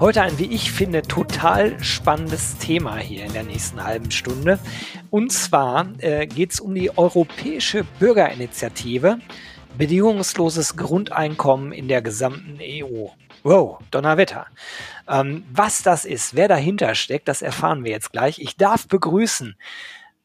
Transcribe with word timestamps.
Heute 0.00 0.22
ein, 0.22 0.38
wie 0.38 0.46
ich 0.46 0.72
finde, 0.72 1.02
total 1.02 1.78
spannendes 1.84 2.56
Thema 2.56 2.96
hier 2.96 3.26
in 3.26 3.34
der 3.34 3.42
nächsten 3.42 3.84
halben 3.84 4.10
Stunde. 4.10 4.58
Und 5.10 5.30
zwar 5.30 5.92
äh, 5.98 6.26
geht 6.26 6.54
es 6.54 6.60
um 6.60 6.74
die 6.74 6.96
Europäische 6.96 7.84
Bürgerinitiative 7.98 9.18
bedingungsloses 9.76 10.78
Grundeinkommen 10.78 11.72
in 11.72 11.86
der 11.86 12.00
gesamten 12.00 12.58
EU. 12.62 13.08
Wow, 13.42 13.78
Donnerwetter. 13.90 14.46
Ähm, 15.06 15.44
was 15.52 15.82
das 15.82 16.06
ist, 16.06 16.34
wer 16.34 16.48
dahinter 16.48 16.94
steckt, 16.94 17.28
das 17.28 17.42
erfahren 17.42 17.84
wir 17.84 17.90
jetzt 17.90 18.10
gleich. 18.10 18.38
Ich 18.38 18.56
darf 18.56 18.88
begrüßen 18.88 19.54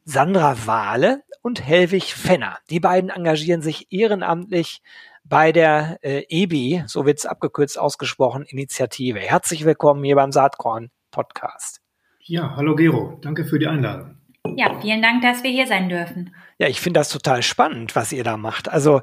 Sandra 0.05 0.55
Wahle 0.65 1.23
und 1.41 1.61
Helwig 1.61 2.13
Fenner. 2.13 2.59
Die 2.69 2.79
beiden 2.79 3.09
engagieren 3.09 3.61
sich 3.61 3.91
ehrenamtlich 3.91 4.81
bei 5.27 5.51
der 5.51 5.97
äh, 6.03 6.23
EBI, 6.29 6.83
so 6.85 7.05
wird 7.05 7.17
es 7.17 7.25
abgekürzt 7.25 7.79
ausgesprochen, 7.79 8.43
Initiative. 8.43 9.19
Herzlich 9.19 9.65
willkommen 9.65 10.03
hier 10.03 10.15
beim 10.15 10.31
Saatkorn 10.31 10.91
Podcast. 11.09 11.81
Ja, 12.19 12.55
hallo 12.55 12.75
Gero, 12.75 13.17
danke 13.21 13.43
für 13.45 13.57
die 13.57 13.67
Einladung. 13.67 14.17
Ja, 14.55 14.79
vielen 14.79 15.01
Dank, 15.01 15.23
dass 15.23 15.41
wir 15.41 15.49
hier 15.49 15.65
sein 15.65 15.89
dürfen. 15.89 16.35
Ja, 16.59 16.67
ich 16.67 16.79
finde 16.79 16.99
das 16.99 17.09
total 17.09 17.41
spannend, 17.41 17.95
was 17.95 18.11
ihr 18.11 18.23
da 18.23 18.37
macht. 18.37 18.69
Also, 18.69 19.01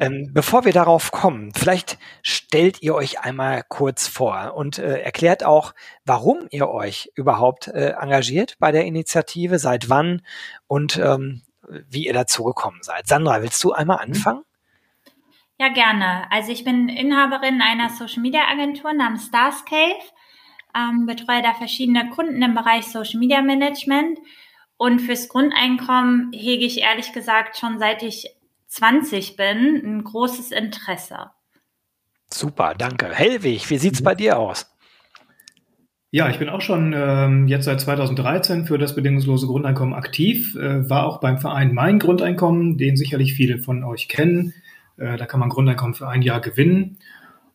ähm, 0.00 0.30
bevor 0.32 0.64
wir 0.64 0.72
darauf 0.72 1.10
kommen, 1.10 1.52
vielleicht 1.52 1.98
stellt 2.22 2.80
ihr 2.80 2.94
euch 2.94 3.20
einmal 3.20 3.64
kurz 3.68 4.06
vor 4.06 4.54
und 4.54 4.78
äh, 4.78 5.00
erklärt 5.00 5.44
auch, 5.44 5.74
warum 6.04 6.46
ihr 6.50 6.68
euch 6.68 7.10
überhaupt 7.16 7.66
äh, 7.66 7.94
engagiert 8.00 8.54
bei 8.60 8.70
der 8.70 8.84
Initiative, 8.84 9.58
seit 9.58 9.90
wann 9.90 10.22
und 10.68 10.96
ähm, 10.96 11.42
wie 11.88 12.06
ihr 12.06 12.12
dazu 12.12 12.44
gekommen 12.44 12.78
seid. 12.82 13.08
Sandra, 13.08 13.42
willst 13.42 13.62
du 13.64 13.72
einmal 13.72 13.96
mhm. 13.96 14.12
anfangen? 14.12 14.44
Ja, 15.58 15.68
gerne. 15.68 16.30
Also 16.32 16.50
ich 16.50 16.64
bin 16.64 16.88
Inhaberin 16.88 17.62
einer 17.62 17.90
Social 17.90 18.22
Media 18.22 18.42
Agentur 18.50 18.92
namens 18.92 19.26
Starscale, 19.26 19.94
ähm, 20.76 21.06
betreue 21.06 21.42
da 21.42 21.54
verschiedene 21.54 22.10
Kunden 22.10 22.42
im 22.42 22.54
Bereich 22.54 22.86
Social 22.86 23.20
Media 23.20 23.40
Management 23.40 24.18
und 24.76 25.00
fürs 25.00 25.28
Grundeinkommen 25.28 26.32
hege 26.32 26.64
ich 26.64 26.80
ehrlich 26.80 27.12
gesagt 27.12 27.56
schon 27.56 27.78
seit 27.78 28.02
ich 28.02 28.26
20 28.66 29.36
bin 29.36 29.80
ein 29.84 30.02
großes 30.02 30.50
Interesse. 30.50 31.30
Super, 32.32 32.74
danke. 32.76 33.14
Hellwig, 33.14 33.70
wie 33.70 33.78
sieht's 33.78 34.02
bei 34.02 34.16
dir 34.16 34.38
aus? 34.38 34.74
Ja, 36.10 36.28
ich 36.30 36.38
bin 36.38 36.48
auch 36.48 36.60
schon 36.60 36.92
ähm, 36.96 37.46
jetzt 37.46 37.64
seit 37.64 37.80
2013 37.80 38.66
für 38.66 38.78
das 38.78 38.94
bedingungslose 38.94 39.46
Grundeinkommen 39.46 39.94
aktiv, 39.94 40.56
äh, 40.56 40.88
war 40.88 41.06
auch 41.06 41.20
beim 41.20 41.38
Verein 41.38 41.74
Mein 41.74 41.98
Grundeinkommen, 41.98 42.78
den 42.78 42.96
sicherlich 42.96 43.34
viele 43.34 43.58
von 43.58 43.84
euch 43.84 44.08
kennen. 44.08 44.54
Äh, 44.96 45.16
da 45.16 45.26
kann 45.26 45.40
man 45.40 45.48
Grundeinkommen 45.48 45.94
für 45.94 46.08
ein 46.08 46.22
Jahr 46.22 46.40
gewinnen. 46.40 46.98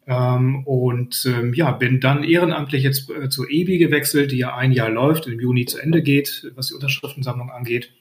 Ähm, 0.08 0.66
und 0.66 1.26
ähm, 1.26 1.54
ja, 1.54 1.72
bin 1.72 2.00
dann 2.00 2.24
ehrenamtlich 2.24 2.84
jetzt 2.84 3.10
äh, 3.12 3.30
zur 3.30 3.50
EBI 3.50 3.78
gewechselt, 3.78 4.32
die 4.32 4.38
ja 4.38 4.56
ein 4.56 4.72
Jahr 4.72 4.90
läuft, 4.90 5.28
im 5.28 5.40
Juni 5.40 5.66
zu 5.66 5.78
Ende 5.78 6.02
geht, 6.02 6.52
was 6.56 6.68
die 6.68 6.74
Unterschriftensammlung 6.74 7.52
angeht. 7.52 7.92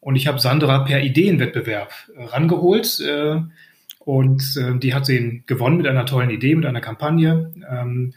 Und 0.00 0.16
ich 0.16 0.26
habe 0.26 0.38
Sandra 0.38 0.80
per 0.80 1.02
Ideenwettbewerb 1.02 1.92
äh, 2.14 2.24
rangeholt. 2.24 3.02
Und 3.98 4.56
äh, 4.56 4.78
die 4.78 4.94
hat 4.94 5.06
sie 5.06 5.42
gewonnen 5.46 5.78
mit 5.78 5.86
einer 5.86 6.06
tollen 6.06 6.30
Idee, 6.30 6.54
mit 6.54 6.66
einer 6.66 6.80
Kampagne. 6.80 7.52
Ähm, 7.68 8.14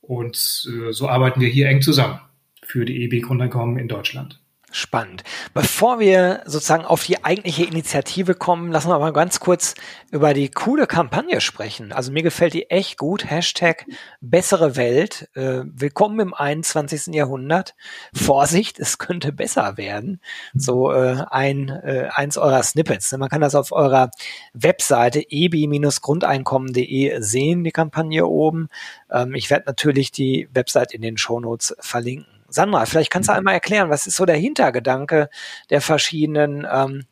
und 0.00 0.36
so 0.36 1.08
arbeiten 1.08 1.40
wir 1.40 1.48
hier 1.48 1.68
eng 1.68 1.80
zusammen 1.80 2.18
für 2.64 2.84
die 2.84 3.04
EBI 3.04 3.20
Grundeinkommen 3.20 3.78
in 3.78 3.86
Deutschland. 3.86 4.41
Spannend. 4.74 5.22
Bevor 5.52 6.00
wir 6.00 6.40
sozusagen 6.46 6.86
auf 6.86 7.04
die 7.04 7.24
eigentliche 7.24 7.64
Initiative 7.64 8.34
kommen, 8.34 8.72
lassen 8.72 8.88
wir 8.88 8.98
mal 8.98 9.12
ganz 9.12 9.38
kurz 9.38 9.74
über 10.10 10.32
die 10.32 10.50
coole 10.50 10.86
Kampagne 10.86 11.42
sprechen. 11.42 11.92
Also 11.92 12.10
mir 12.10 12.22
gefällt 12.22 12.54
die 12.54 12.70
echt 12.70 12.96
gut. 12.96 13.30
Hashtag 13.30 13.84
bessere 14.22 14.74
Welt. 14.74 15.28
Äh, 15.34 15.64
willkommen 15.66 16.20
im 16.20 16.32
21. 16.32 17.14
Jahrhundert. 17.14 17.74
Vorsicht, 18.14 18.80
es 18.80 18.96
könnte 18.96 19.30
besser 19.30 19.76
werden. 19.76 20.22
So 20.54 20.90
äh, 20.90 21.22
ein 21.30 21.68
äh, 21.68 22.08
eins 22.10 22.38
eurer 22.38 22.62
Snippets. 22.62 23.12
Man 23.12 23.28
kann 23.28 23.42
das 23.42 23.54
auf 23.54 23.72
eurer 23.72 24.10
Webseite 24.54 25.20
ebi-grundeinkommen.de 25.20 27.20
sehen, 27.20 27.62
die 27.62 27.72
Kampagne 27.72 28.26
oben. 28.26 28.70
Ähm, 29.10 29.34
ich 29.34 29.50
werde 29.50 29.64
natürlich 29.66 30.12
die 30.12 30.48
Website 30.54 30.94
in 30.94 31.02
den 31.02 31.18
Shownotes 31.18 31.76
verlinken. 31.78 32.41
Sandra, 32.52 32.86
vielleicht 32.86 33.10
kannst 33.10 33.28
du 33.28 33.32
einmal 33.32 33.54
erklären, 33.54 33.90
was 33.90 34.06
ist 34.06 34.16
so 34.16 34.24
der 34.24 34.36
Hintergedanke 34.36 35.28
der 35.70 35.80
verschiedenen 35.80 36.66
ähm, 36.70 37.04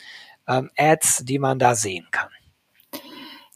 ähm, 0.49 0.71
Ads, 0.77 1.25
die 1.25 1.39
man 1.39 1.59
da 1.59 1.75
sehen 1.75 2.07
kann? 2.11 2.29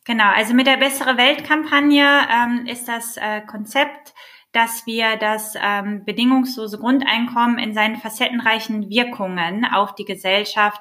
Genau, 0.05 0.31
also 0.35 0.53
mit 0.53 0.67
der 0.67 0.77
Bessere 0.77 1.17
Welt-Kampagne 1.17 2.05
ähm, 2.05 2.67
ist 2.67 2.89
das 2.89 3.17
äh, 3.17 3.41
Konzept, 3.41 4.13
dass 4.53 4.87
wir 4.87 5.17
das 5.17 5.55
ähm, 5.61 6.05
bedingungslose 6.05 6.79
Grundeinkommen 6.79 7.59
in 7.59 7.75
seinen 7.75 7.97
facettenreichen 7.97 8.89
Wirkungen 8.89 9.65
auf 9.65 9.95
die 9.95 10.05
Gesellschaft 10.05 10.81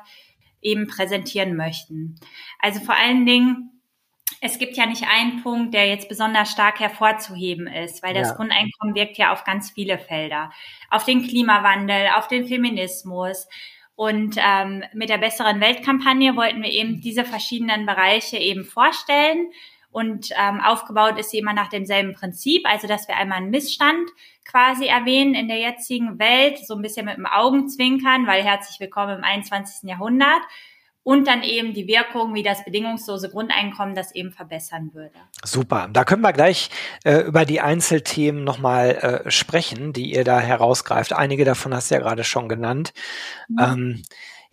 eben 0.62 0.88
präsentieren 0.88 1.56
möchten. 1.56 2.16
Also 2.60 2.80
vor 2.82 2.96
allen 2.96 3.26
Dingen 3.26 3.73
es 4.46 4.60
gibt 4.60 4.76
ja 4.76 4.86
nicht 4.86 5.06
einen 5.08 5.42
Punkt, 5.42 5.74
der 5.74 5.88
jetzt 5.88 6.10
besonders 6.10 6.52
stark 6.52 6.82
hervorzuheben 6.82 7.66
ist, 7.66 8.04
weil 8.04 8.14
das 8.14 8.28
ja. 8.28 8.36
Grundeinkommen 8.36 8.94
wirkt 8.94 9.18
ja 9.18 9.32
auf 9.32 9.46
ganz 9.46 9.72
viele 9.72 9.98
Felder. 9.98 10.52
Auf 10.90 11.06
den 11.06 11.26
Klimawandel, 11.26 12.10
auf 12.18 12.28
den 12.28 12.46
Feminismus. 12.46 13.48
Und 13.96 14.36
ähm, 14.38 14.84
mit 14.94 15.08
der 15.08 15.18
besseren 15.18 15.62
Weltkampagne 15.62 16.36
wollten 16.36 16.62
wir 16.62 16.72
eben 16.72 17.00
diese 17.00 17.24
verschiedenen 17.24 17.86
Bereiche 17.86 18.36
eben 18.36 18.66
vorstellen. 18.66 19.48
Und 19.92 20.32
ähm, 20.38 20.60
aufgebaut 20.60 21.18
ist 21.18 21.30
sie 21.30 21.38
immer 21.38 21.54
nach 21.54 21.70
demselben 21.70 22.14
Prinzip, 22.14 22.70
also 22.70 22.86
dass 22.86 23.08
wir 23.08 23.16
einmal 23.16 23.38
einen 23.38 23.50
Missstand 23.50 24.10
quasi 24.44 24.88
erwähnen 24.88 25.36
in 25.36 25.48
der 25.48 25.60
jetzigen 25.60 26.20
Welt, 26.20 26.58
so 26.68 26.76
ein 26.76 26.82
bisschen 26.82 27.06
mit 27.06 27.16
dem 27.16 27.28
Augenzwinkern, 27.28 28.28
weil 28.28 28.44
herzlich 28.44 28.78
willkommen 28.82 29.20
im 29.20 29.24
21. 29.24 29.90
Jahrhundert 29.90 30.42
und 31.04 31.28
dann 31.28 31.44
eben 31.44 31.74
die 31.74 31.88
Wirkung, 31.88 32.34
wie 32.34 32.44
das 32.44 32.64
bedingungslose 32.64 33.30
Grundeinkommen 33.30 33.94
das 33.94 34.16
eben 34.16 34.32
verbessern 34.32 34.92
würde. 34.94 35.16
Super. 35.44 35.90
Da 35.92 36.06
können 36.06 36.22
wir 36.22 36.34
gleich 36.34 36.70
äh, 37.04 37.20
über 37.20 37.46
die 37.46 37.62
Einzelthemen 37.62 38.44
nochmal 38.44 39.24
äh, 39.26 39.32
sprechen, 39.32 39.94
die 39.94 40.14
ihr 40.14 40.24
da 40.24 40.40
herausgreift. 40.40 41.14
Einige 41.14 41.46
davon 41.46 41.74
hast 41.74 41.92
du 41.92 41.96
ja 41.96 42.02
gerade 42.02 42.24
schon 42.24 42.50
genannt. 42.50 42.94
Mhm. 43.50 43.60
Ähm, 43.60 44.04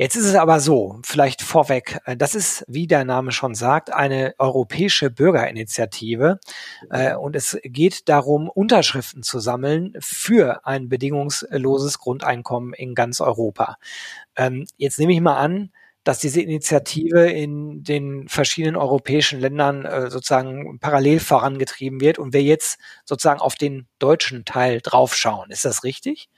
Jetzt 0.01 0.17
ist 0.17 0.25
es 0.25 0.35
aber 0.35 0.61
so, 0.61 0.99
vielleicht 1.03 1.43
vorweg, 1.43 2.01
äh, 2.07 2.17
das 2.17 2.35
ist, 2.35 2.65
wie 2.67 2.87
der 2.87 3.05
Name 3.05 3.33
schon 3.33 3.55
sagt, 3.55 3.93
eine 3.93 4.35
europäische 4.39 5.11
Bürgerinitiative 5.11 6.41
äh, 6.89 7.15
und 7.15 7.37
es 7.37 7.59
geht 7.65 8.09
darum, 8.09 8.49
Unterschriften 8.49 9.23
zu 9.23 9.41
sammeln 9.41 9.93
für 10.01 10.65
ein 10.65 10.89
bedingungsloses 10.89 11.99
Grundeinkommen 11.99 12.73
in 12.73 12.95
ganz 12.95 13.21
Europa. 13.21 13.77
Ähm, 14.37 14.65
jetzt 14.79 14.99
nehme 14.99 15.13
ich 15.13 15.21
mal 15.21 15.37
an, 15.37 15.71
dass 16.05 16.19
diese 16.19 16.41
Initiative 16.41 17.27
in 17.31 17.83
den 17.83 18.27
verschiedenen 18.29 18.77
europäischen 18.77 19.41
Ländern 19.41 19.85
äh, 19.85 20.11
sozusagen 20.11 20.79
parallel 20.81 21.21
vorangetrieben 21.21 22.01
wird 22.01 22.19
und 22.19 22.33
wir 22.33 22.43
jetzt 22.43 22.79
sozusagen 23.05 23.41
auf 23.41 23.55
den 23.55 23.87
deutschen 23.99 24.45
Teil 24.45 24.81
draufschauen. 24.83 25.51
Ist 25.51 25.65
das 25.65 25.85
richtig? 25.85 26.29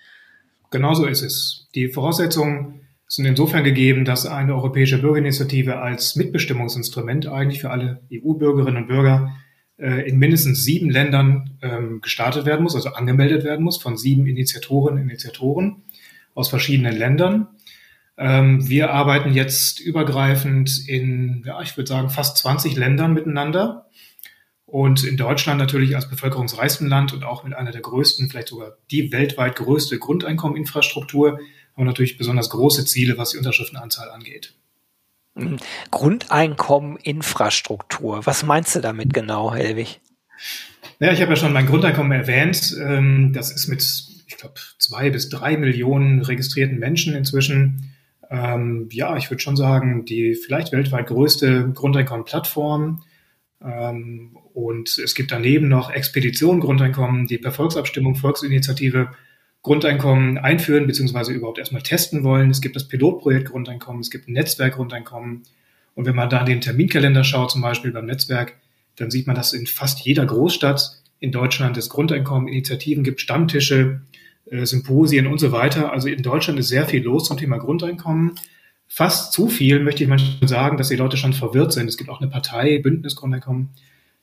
Genauso 0.71 1.07
ist 1.07 1.23
es. 1.23 1.69
Die 1.75 1.89
Voraussetzungen 1.89 2.81
sind 3.07 3.27
insofern 3.27 3.63
gegeben, 3.63 4.05
dass 4.07 4.25
eine 4.25 4.55
europäische 4.55 4.99
Bürgerinitiative 4.99 5.79
als 5.79 6.17
Mitbestimmungsinstrument 6.17 7.27
eigentlich 7.27 7.61
für 7.61 7.71
alle 7.71 8.01
EU-Bürgerinnen 8.11 8.79
und 8.79 8.89
Bürger 8.89 9.37
äh, 9.77 10.09
in 10.09 10.19
mindestens 10.19 10.65
sieben 10.65 10.89
Ländern 10.89 11.59
ähm, 11.61 12.01
gestartet 12.01 12.47
werden 12.47 12.63
muss, 12.63 12.75
also 12.75 12.89
angemeldet 12.91 13.45
werden 13.45 13.65
muss 13.65 13.77
von 13.77 13.99
sieben 13.99 14.27
Initiatorinnen 14.27 15.03
und 15.03 15.11
Initiatoren 15.11 15.83
aus 16.35 16.49
verschiedenen 16.49 16.97
Ländern. 16.97 17.49
Ähm, 18.23 18.69
wir 18.69 18.93
arbeiten 18.93 19.33
jetzt 19.33 19.81
übergreifend 19.81 20.89
in, 20.89 21.43
ja, 21.45 21.61
ich 21.61 21.77
würde 21.77 21.89
sagen, 21.89 22.09
fast 22.09 22.37
20 22.37 22.77
Ländern 22.77 23.15
miteinander. 23.15 23.87
Und 24.65 25.03
in 25.03 25.17
Deutschland 25.17 25.59
natürlich 25.59 25.97
als 25.97 26.09
bevölkerungsreichstem 26.09 26.87
Land 26.87 27.13
und 27.13 27.25
auch 27.25 27.43
mit 27.43 27.53
einer 27.53 27.73
der 27.73 27.81
größten, 27.81 28.31
vielleicht 28.31 28.47
sogar 28.49 28.77
die 28.93 29.11
weltweit 29.11 29.57
größte 29.57 29.99
Grundeinkommeninfrastruktur, 29.99 31.33
haben 31.33 31.41
wir 31.75 31.85
natürlich 31.85 32.17
besonders 32.17 32.49
große 32.51 32.85
Ziele, 32.85 33.19
was 33.19 33.31
die 33.31 33.39
Unterschriftenanzahl 33.39 34.09
angeht. 34.11 34.55
Hm. 35.35 35.57
Grundeinkommeninfrastruktur. 35.91 38.25
Was 38.25 38.45
meinst 38.45 38.77
du 38.77 38.81
damit 38.81 39.13
genau, 39.13 39.53
Helwig? 39.53 40.01
Ja, 41.01 41.11
ich 41.11 41.21
habe 41.21 41.33
ja 41.33 41.37
schon 41.37 41.53
mein 41.53 41.67
Grundeinkommen 41.67 42.13
erwähnt. 42.13 42.77
Ähm, 42.81 43.33
das 43.33 43.51
ist 43.51 43.67
mit, 43.67 43.83
ich 44.29 44.37
glaube, 44.37 44.55
zwei 44.79 45.11
bis 45.11 45.29
drei 45.29 45.57
Millionen 45.57 46.23
registrierten 46.23 46.79
Menschen 46.79 47.17
inzwischen 47.17 47.92
ähm, 48.33 48.89
ja, 48.91 49.15
ich 49.19 49.31
würde 49.31 49.43
schon 49.43 49.57
sagen, 49.57 50.07
die 50.07 50.35
vielleicht 50.35 50.73
weltweit 50.73 51.09
größte 51.09 51.71
Grundeinkommen-Plattform. 51.75 53.03
Ähm, 53.63 54.39
und 54.55 54.97
es 54.97 55.15
gibt 55.15 55.31
daneben 55.33 55.69
noch 55.69 55.91
Expedition 55.91 56.59
Grundeinkommen, 56.59 57.27
die 57.27 57.37
per 57.37 57.53
Volksabstimmung, 57.53 58.15
Volksinitiative 58.15 59.11
Grundeinkommen 59.61 60.39
einführen 60.39 60.87
beziehungsweise 60.87 61.33
überhaupt 61.33 61.59
erstmal 61.59 61.83
testen 61.83 62.25
wollen. 62.25 62.51
Es 62.51 62.63
gibt 62.63 62.75
das 62.75 62.89
Pilotprojekt 62.89 63.51
Grundeinkommen, 63.51 64.01
es 64.01 64.11
gibt 64.11 64.29
ein 64.29 64.33
Netzwerk 64.33 64.77
Grundeinkommen. 64.77 65.43
Und 65.95 66.07
wenn 66.07 66.17
man 66.17 66.31
da 66.31 66.43
den 66.43 66.63
Terminkalender 66.63 67.25
schaut, 67.25 67.51
zum 67.51 67.61
Beispiel 67.61 67.93
beim 67.93 68.07
Netzwerk, 68.07 68.57
dann 68.97 69.11
sieht 69.11 69.27
man, 69.27 69.37
dass 69.37 69.53
in 69.53 69.67
fast 69.67 70.01
jeder 70.07 70.25
Großstadt 70.25 71.03
in 71.21 71.33
Deutschland 71.33 71.77
es 71.77 71.91
Grundeinkommen, 71.91 72.49
Initiativen 72.49 73.05
gibt, 73.05 73.21
Stammtische, 73.21 74.01
Symposien 74.65 75.27
und 75.27 75.39
so 75.39 75.53
weiter. 75.53 75.93
Also 75.93 76.09
in 76.09 76.23
Deutschland 76.23 76.59
ist 76.59 76.69
sehr 76.69 76.87
viel 76.87 77.03
los 77.03 77.25
zum 77.25 77.37
Thema 77.37 77.59
Grundeinkommen. 77.59 78.33
Fast 78.87 79.33
zu 79.33 79.49
viel, 79.49 79.81
möchte 79.81 80.03
ich 80.03 80.09
manchmal 80.09 80.49
sagen, 80.49 80.77
dass 80.77 80.89
die 80.89 80.97
Leute 80.97 81.17
schon 81.17 81.33
verwirrt 81.33 81.73
sind. 81.73 81.89
Es 81.89 81.97
gibt 81.97 82.11
auch 82.11 82.21
eine 82.21 82.31
Partei, 82.31 82.79
Bündnis 82.79 83.17
Grundeinkommen, 83.17 83.71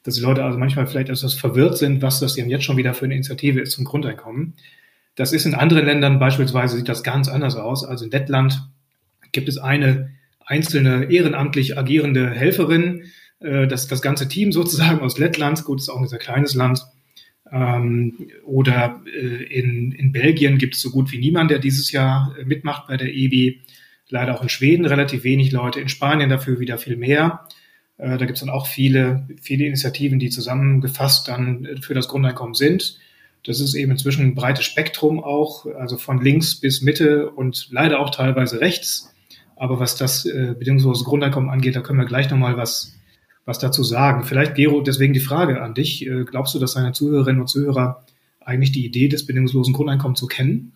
dass 0.04 0.16
die 0.16 0.22
Leute 0.22 0.44
also 0.44 0.60
manchmal 0.60 0.86
vielleicht 0.86 1.10
etwas 1.10 1.34
verwirrt 1.34 1.78
sind, 1.78 2.02
was 2.02 2.20
das 2.20 2.36
denn 2.36 2.50
jetzt 2.50 2.64
schon 2.64 2.78
wieder 2.78 2.94
für 2.94 3.06
eine 3.06 3.16
Initiative 3.16 3.60
ist 3.60 3.72
zum 3.72 3.86
Grundeinkommen. 3.86 4.54
Das 5.16 5.34
ist 5.34 5.46
in 5.46 5.56
anderen 5.56 5.86
Ländern 5.86 6.20
beispielsweise 6.20 6.78
sieht 6.78 6.88
das 6.88 7.04
ganz 7.04 7.28
anders 7.28 7.56
aus. 7.56 7.84
Also 7.84 8.06
in 8.06 8.12
Lettland 8.12 8.70
gibt 9.32 9.50
es 9.50 9.58
eine 9.58 10.12
einzelne 10.46 11.12
ehrenamtlich 11.12 11.78
agierende 11.78 12.30
Helferin, 12.30 13.04
äh, 13.40 13.68
das, 13.68 13.88
das 13.88 14.02
ganze 14.02 14.28
Team 14.28 14.52
sozusagen 14.52 15.00
aus 15.02 15.18
Lettland, 15.18 15.64
gut, 15.64 15.80
ist 15.80 15.90
auch 15.90 16.00
ein 16.00 16.08
sehr 16.08 16.20
kleines 16.20 16.54
Land. 16.56 16.86
Ähm, 17.52 18.30
oder 18.46 19.02
äh, 19.06 19.44
in, 19.44 19.92
in 19.92 20.12
Belgien 20.12 20.58
gibt 20.58 20.76
es 20.76 20.82
so 20.82 20.92
gut 20.92 21.12
wie 21.12 21.18
niemand, 21.18 21.52
der 21.52 21.60
dieses 21.60 21.92
Jahr 21.92 22.36
äh, 22.40 22.46
mitmacht 22.46 22.88
bei 22.88 22.98
der 22.98 23.14
EBI. 23.14 23.62
Leider 24.10 24.36
auch 24.36 24.42
in 24.42 24.50
Schweden 24.50 24.86
relativ 24.86 25.24
wenig 25.24 25.52
Leute, 25.52 25.80
in 25.80 25.90
Spanien 25.90 26.30
dafür 26.30 26.60
wieder 26.60 26.78
viel 26.78 26.96
mehr. 26.96 27.48
Äh, 27.98 28.18
da 28.18 28.26
gibt 28.26 28.34
es 28.34 28.40
dann 28.40 28.50
auch 28.50 28.68
viele, 28.68 29.28
viele 29.42 29.66
Initiativen, 29.66 30.20
die 30.20 30.30
zusammengefasst 30.30 31.28
dann 31.28 31.66
äh, 31.66 31.82
für 31.82 31.94
das 31.94 32.08
Grundeinkommen 32.08 32.56
sind. 32.56 32.98
Das 33.46 33.60
ist 33.60 33.74
eben 33.74 33.92
inzwischen 33.92 34.26
ein 34.26 34.36
breites 34.36 34.66
Spektrum 34.66 35.24
auch, 35.24 35.66
also 35.66 35.98
von 35.98 36.22
links 36.22 36.60
bis 36.60 36.82
Mitte 36.82 37.30
und 37.30 37.70
leider 37.72 38.00
auch 38.00 38.10
teilweise 38.10 38.60
rechts. 38.60 39.14
Aber 39.56 39.80
was 39.80 39.96
das 39.96 40.26
äh, 40.26 40.56
bedingungslose 40.58 41.04
Grundeinkommen 41.04 41.50
angeht, 41.50 41.76
da 41.76 41.82
können 41.82 42.00
wir 42.00 42.06
gleich 42.06 42.30
nochmal 42.30 42.58
was, 42.58 42.99
was 43.50 43.60
dazu 43.60 43.84
sagen. 43.84 44.24
Vielleicht, 44.24 44.56
Gero, 44.56 44.82
deswegen 44.82 45.14
die 45.14 45.20
Frage 45.20 45.62
an 45.62 45.74
dich. 45.74 46.08
Äh, 46.08 46.24
glaubst 46.24 46.56
du, 46.56 46.60
dass 46.60 46.76
deine 46.76 46.94
Zuhörerinnen 46.94 47.42
und 47.42 47.48
Zuhörer 47.48 48.06
eigentlich 48.50 48.72
die 48.72 48.86
Idee 48.86 49.08
des 49.08 49.26
bedingungslosen 49.26 49.74
Grundeinkommens 49.74 50.20
zu 50.20 50.28
kennen? 50.28 50.74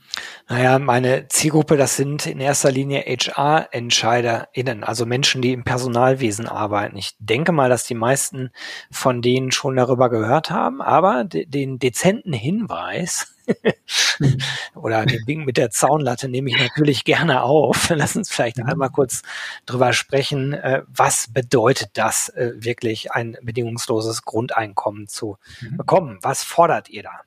Naja, 0.47 0.77
meine 0.77 1.27
Zielgruppe, 1.29 1.75
das 1.77 1.95
sind 1.95 2.27
in 2.27 2.39
erster 2.39 2.71
Linie 2.71 3.01
HR-EntscheiderInnen, 3.01 4.83
also 4.83 5.05
Menschen, 5.05 5.41
die 5.41 5.53
im 5.53 5.63
Personalwesen 5.63 6.47
arbeiten. 6.47 6.97
Ich 6.97 7.15
denke 7.19 7.51
mal, 7.51 7.69
dass 7.69 7.85
die 7.85 7.95
meisten 7.95 8.51
von 8.91 9.21
denen 9.21 9.51
schon 9.51 9.75
darüber 9.75 10.09
gehört 10.09 10.51
haben, 10.51 10.81
aber 10.81 11.23
den 11.23 11.79
dezenten 11.79 12.33
Hinweis 12.33 13.32
oder 14.75 15.05
den 15.05 15.25
Wink 15.27 15.45
mit 15.45 15.57
der 15.57 15.69
Zaunlatte 15.69 16.29
nehme 16.29 16.49
ich 16.49 16.57
natürlich 16.57 17.03
gerne 17.03 17.43
auf. 17.43 17.89
Lass 17.95 18.15
uns 18.15 18.29
vielleicht 18.29 18.57
mhm. 18.57 18.65
einmal 18.65 18.89
kurz 18.89 19.21
drüber 19.65 19.93
sprechen, 19.93 20.53
äh, 20.53 20.83
was 20.87 21.27
bedeutet 21.31 21.89
das 21.93 22.29
äh, 22.29 22.51
wirklich, 22.55 23.11
ein 23.11 23.37
bedingungsloses 23.41 24.23
Grundeinkommen 24.23 25.07
zu 25.07 25.37
mhm. 25.61 25.77
bekommen? 25.77 26.19
Was 26.21 26.43
fordert 26.43 26.89
ihr 26.89 27.03
da? 27.03 27.21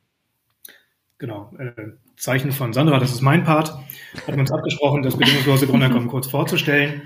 Genau. 1.18 1.52
Äh, 1.58 1.92
Zeichen 2.16 2.52
von 2.52 2.72
Sandra, 2.72 2.98
das 2.98 3.12
ist 3.12 3.20
mein 3.20 3.44
Part. 3.44 3.76
Hatten 4.14 4.32
wir 4.32 4.38
uns 4.38 4.52
abgesprochen, 4.52 5.02
das 5.02 5.16
bedingungslose 5.16 5.66
Grundeinkommen 5.66 6.08
kurz 6.08 6.26
vorzustellen. 6.26 7.02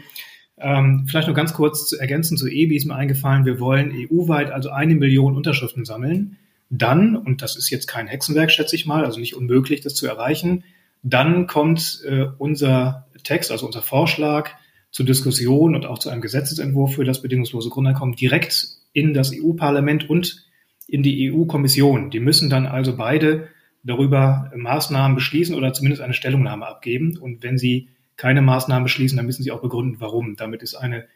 Ähm, 0.56 1.06
vielleicht 1.08 1.26
noch 1.26 1.34
ganz 1.34 1.54
kurz 1.54 1.88
zu 1.88 1.98
ergänzen 1.98 2.36
zu 2.36 2.46
EBI 2.46 2.76
ist 2.76 2.84
mir 2.84 2.94
eingefallen, 2.94 3.46
wir 3.46 3.60
wollen 3.60 3.92
EU-weit 3.92 4.50
also 4.50 4.70
eine 4.70 4.94
Million 4.94 5.34
Unterschriften 5.34 5.84
sammeln. 5.84 6.38
Dann, 6.70 7.16
und 7.16 7.42
das 7.42 7.56
ist 7.56 7.68
jetzt 7.70 7.86
kein 7.86 8.06
Hexenwerk, 8.06 8.50
schätze 8.50 8.76
ich 8.76 8.86
mal, 8.86 9.04
also 9.04 9.20
nicht 9.20 9.34
unmöglich, 9.34 9.80
das 9.80 9.94
zu 9.94 10.06
erreichen, 10.06 10.64
dann 11.02 11.46
kommt 11.46 12.02
äh, 12.06 12.26
unser 12.38 13.08
Text, 13.24 13.50
also 13.50 13.66
unser 13.66 13.82
Vorschlag 13.82 14.50
zur 14.90 15.06
Diskussion 15.06 15.74
und 15.74 15.86
auch 15.86 15.98
zu 15.98 16.10
einem 16.10 16.20
Gesetzesentwurf 16.20 16.94
für 16.94 17.04
das 17.04 17.22
bedingungslose 17.22 17.70
Grundeinkommen 17.70 18.16
direkt 18.16 18.68
in 18.92 19.14
das 19.14 19.32
EU-Parlament 19.34 20.08
und 20.08 20.46
in 20.86 21.02
die 21.02 21.32
EU-Kommission. 21.32 22.10
Die 22.10 22.20
müssen 22.20 22.50
dann 22.50 22.66
also 22.66 22.96
beide 22.96 23.48
darüber 23.82 24.50
Maßnahmen 24.54 25.14
beschließen 25.14 25.54
oder 25.54 25.72
zumindest 25.72 26.02
eine 26.02 26.14
Stellungnahme 26.14 26.66
abgeben. 26.66 27.16
Und 27.16 27.42
wenn 27.42 27.58
sie 27.58 27.88
keine 28.16 28.42
Maßnahmen 28.42 28.84
beschließen, 28.84 29.16
dann 29.16 29.26
müssen 29.26 29.42
sie 29.42 29.52
auch 29.52 29.62
begründen, 29.62 29.96
warum. 30.00 30.36
Damit 30.36 30.62
ist 30.62 30.74
eine 30.74 31.06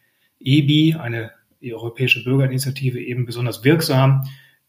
EBI, 0.40 0.96
eine 0.98 1.32
Europäische 1.62 2.22
Bürgerinitiative, 2.22 3.00
eben 3.00 3.26
besonders 3.26 3.64
wirksam, 3.64 4.24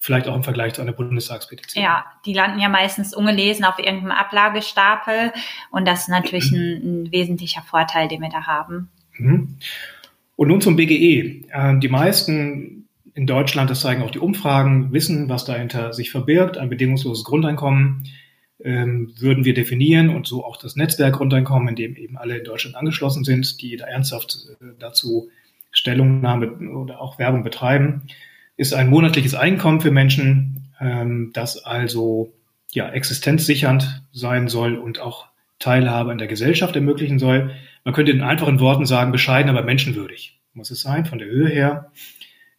vielleicht 0.05 0.27
auch 0.27 0.35
im 0.35 0.43
Vergleich 0.43 0.73
zu 0.73 0.81
einer 0.81 0.93
Bundestagspetition. 0.93 1.83
Ja, 1.83 2.05
die 2.25 2.33
landen 2.33 2.59
ja 2.59 2.69
meistens 2.69 3.15
ungelesen 3.15 3.65
auf 3.65 3.79
irgendeinem 3.79 4.11
Ablagestapel 4.11 5.33
und 5.71 5.87
das 5.87 6.01
ist 6.01 6.09
natürlich 6.09 6.51
ein, 6.51 6.57
ein 7.05 7.11
wesentlicher 7.11 7.63
Vorteil, 7.63 8.07
den 8.07 8.21
wir 8.21 8.29
da 8.29 8.45
haben. 8.45 8.89
Mhm. 9.17 9.57
Und 10.35 10.47
nun 10.47 10.61
zum 10.61 10.75
BGE. 10.75 11.45
Äh, 11.49 11.79
die 11.79 11.89
meisten 11.89 12.87
in 13.15 13.25
Deutschland, 13.25 13.69
das 13.69 13.79
zeigen 13.79 14.03
auch 14.03 14.11
die 14.11 14.19
Umfragen, 14.19 14.91
wissen, 14.91 15.29
was 15.29 15.45
dahinter 15.45 15.93
sich 15.93 16.11
verbirgt. 16.11 16.57
Ein 16.57 16.69
bedingungsloses 16.69 17.23
Grundeinkommen 17.23 18.03
ähm, 18.63 19.13
würden 19.17 19.45
wir 19.45 19.53
definieren 19.53 20.09
und 20.09 20.27
so 20.27 20.45
auch 20.45 20.57
das 20.57 20.75
Netzwerkgrundeinkommen, 20.75 21.69
in 21.69 21.75
dem 21.75 21.95
eben 21.95 22.17
alle 22.17 22.37
in 22.37 22.43
Deutschland 22.43 22.75
angeschlossen 22.75 23.23
sind, 23.23 23.61
die 23.61 23.77
da 23.77 23.85
ernsthaft 23.85 24.49
äh, 24.61 24.65
dazu 24.77 25.29
Stellungnahme 25.71 26.51
oder 26.51 27.01
auch 27.01 27.17
Werbung 27.17 27.43
betreiben, 27.43 28.03
ist 28.57 28.73
ein 28.73 28.89
monatliches 28.89 29.35
Einkommen 29.35 29.81
für 29.81 29.91
Menschen, 29.91 30.71
ähm, 30.79 31.31
das 31.33 31.63
also 31.63 32.33
ja 32.71 32.89
existenzsichernd 32.89 34.03
sein 34.11 34.47
soll 34.47 34.75
und 34.77 34.99
auch 34.99 35.27
Teilhabe 35.59 36.11
in 36.11 36.17
der 36.17 36.27
Gesellschaft 36.27 36.75
ermöglichen 36.75 37.19
soll. 37.19 37.51
Man 37.83 37.93
könnte 37.93 38.11
in 38.11 38.21
einfachen 38.21 38.59
Worten 38.59 38.85
sagen, 38.85 39.11
bescheiden, 39.11 39.49
aber 39.49 39.63
menschenwürdig 39.63 40.39
muss 40.53 40.71
es 40.71 40.81
sein, 40.81 41.05
von 41.05 41.19
der 41.19 41.27
Höhe 41.27 41.49
her. 41.49 41.91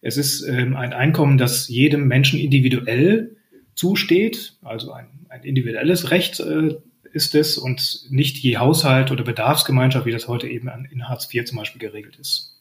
Es 0.02 0.16
ist 0.16 0.43
ähm, 0.43 0.76
ein 0.76 0.93
Einkommen, 0.93 1.38
das 1.38 1.69
jedem 1.69 2.06
Menschen 2.06 2.38
individuell 2.38 3.37
zusteht, 3.75 4.56
also 4.62 4.93
ein, 4.93 5.26
ein 5.28 5.43
individuelles 5.43 6.10
Recht 6.10 6.40
äh, 6.40 6.76
ist 7.12 7.34
es 7.34 7.56
und 7.56 8.06
nicht 8.10 8.37
je 8.38 8.58
Haushalt 8.58 9.10
oder 9.10 9.25
Bedarfsgemeinschaft, 9.25 10.06
wie 10.06 10.12
das 10.12 10.28
heute 10.28 10.48
eben 10.48 10.69
an, 10.69 10.87
in 10.90 11.08
Hartz 11.08 11.32
IV 11.32 11.46
zum 11.46 11.58
Beispiel 11.58 11.81
geregelt 11.81 12.16
ist. 12.16 12.56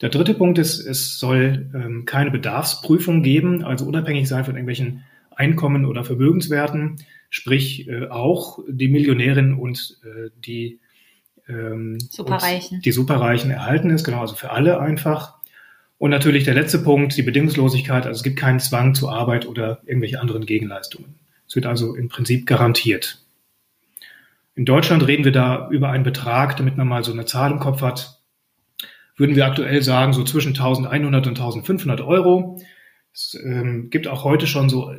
Der 0.00 0.08
dritte 0.08 0.34
Punkt 0.34 0.58
ist, 0.58 0.78
es 0.78 1.18
soll 1.18 1.70
ähm, 1.74 2.04
keine 2.06 2.30
Bedarfsprüfung 2.30 3.22
geben, 3.22 3.64
also 3.64 3.84
unabhängig 3.84 4.28
sein 4.28 4.44
von 4.44 4.54
irgendwelchen 4.54 5.04
Einkommen 5.30 5.84
oder 5.84 6.04
Vermögenswerten, 6.04 6.96
sprich 7.28 7.88
äh, 7.88 8.08
auch 8.08 8.58
die 8.68 8.88
Millionärin 8.88 9.54
und 9.54 9.98
äh, 10.04 10.30
die 10.44 10.80
ähm, 11.48 11.98
Superreichen. 12.00 12.80
die 12.80 12.92
Superreichen 12.92 13.50
erhalten 13.50 13.90
ist, 13.90 14.04
genau, 14.04 14.20
also 14.20 14.34
für 14.34 14.50
alle 14.50 14.80
einfach. 14.80 15.34
Und 15.98 16.10
natürlich 16.10 16.44
der 16.44 16.54
letzte 16.54 16.78
Punkt, 16.78 17.16
die 17.16 17.22
Bedingungslosigkeit. 17.22 18.06
Also 18.06 18.18
es 18.18 18.22
gibt 18.22 18.38
keinen 18.38 18.60
Zwang 18.60 18.94
zur 18.94 19.12
Arbeit 19.12 19.46
oder 19.46 19.82
irgendwelche 19.84 20.18
anderen 20.18 20.46
Gegenleistungen. 20.46 21.16
Es 21.46 21.56
wird 21.56 21.66
also 21.66 21.94
im 21.94 22.08
Prinzip 22.08 22.46
garantiert. 22.46 23.22
In 24.54 24.64
Deutschland 24.64 25.06
reden 25.06 25.24
wir 25.24 25.32
da 25.32 25.68
über 25.70 25.90
einen 25.90 26.04
Betrag, 26.04 26.56
damit 26.56 26.76
man 26.76 26.88
mal 26.88 27.04
so 27.04 27.12
eine 27.12 27.26
Zahl 27.26 27.50
im 27.50 27.58
Kopf 27.58 27.82
hat. 27.82 28.19
Würden 29.20 29.36
wir 29.36 29.44
aktuell 29.44 29.82
sagen, 29.82 30.14
so 30.14 30.24
zwischen 30.24 30.54
1100 30.54 31.26
und 31.26 31.38
1500 31.38 32.00
Euro. 32.00 32.58
Es 33.12 33.38
ähm, 33.44 33.90
gibt 33.90 34.08
auch 34.08 34.24
heute 34.24 34.46
schon 34.46 34.70
so 34.70 34.94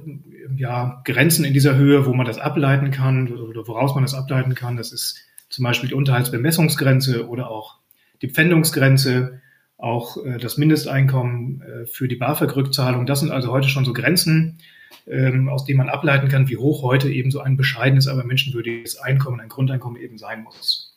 ja, 0.55 1.01
Grenzen 1.05 1.43
in 1.43 1.53
dieser 1.53 1.75
Höhe, 1.75 2.05
wo 2.05 2.13
man 2.13 2.27
das 2.27 2.37
ableiten 2.37 2.91
kann 2.91 3.33
oder 3.33 3.67
woraus 3.67 3.95
man 3.95 4.03
das 4.03 4.13
ableiten 4.13 4.53
kann. 4.53 4.77
Das 4.77 4.91
ist 4.91 5.19
zum 5.49 5.63
Beispiel 5.63 5.89
die 5.89 5.95
Unterhaltsbemessungsgrenze 5.95 7.27
oder 7.27 7.49
auch 7.49 7.79
die 8.21 8.29
Pfändungsgrenze 8.29 9.41
auch 9.79 10.23
äh, 10.23 10.37
das 10.37 10.55
Mindesteinkommen 10.55 11.63
äh, 11.63 11.85
für 11.87 12.07
die 12.07 12.17
BAföG-Rückzahlung. 12.17 13.07
Das 13.07 13.21
sind 13.21 13.31
also 13.31 13.51
heute 13.51 13.69
schon 13.69 13.85
so 13.85 13.93
Grenzen, 13.93 14.59
ähm, 15.07 15.49
aus 15.49 15.65
denen 15.65 15.79
man 15.79 15.89
ableiten 15.89 16.27
kann, 16.27 16.47
wie 16.47 16.57
hoch 16.57 16.83
heute 16.83 17.09
eben 17.09 17.31
so 17.31 17.39
ein 17.39 17.57
bescheidenes, 17.57 18.07
aber 18.07 18.23
menschenwürdiges 18.23 18.97
Einkommen, 18.97 19.39
ein 19.39 19.49
Grundeinkommen 19.49 19.99
eben 19.99 20.19
sein 20.19 20.43
muss. 20.43 20.90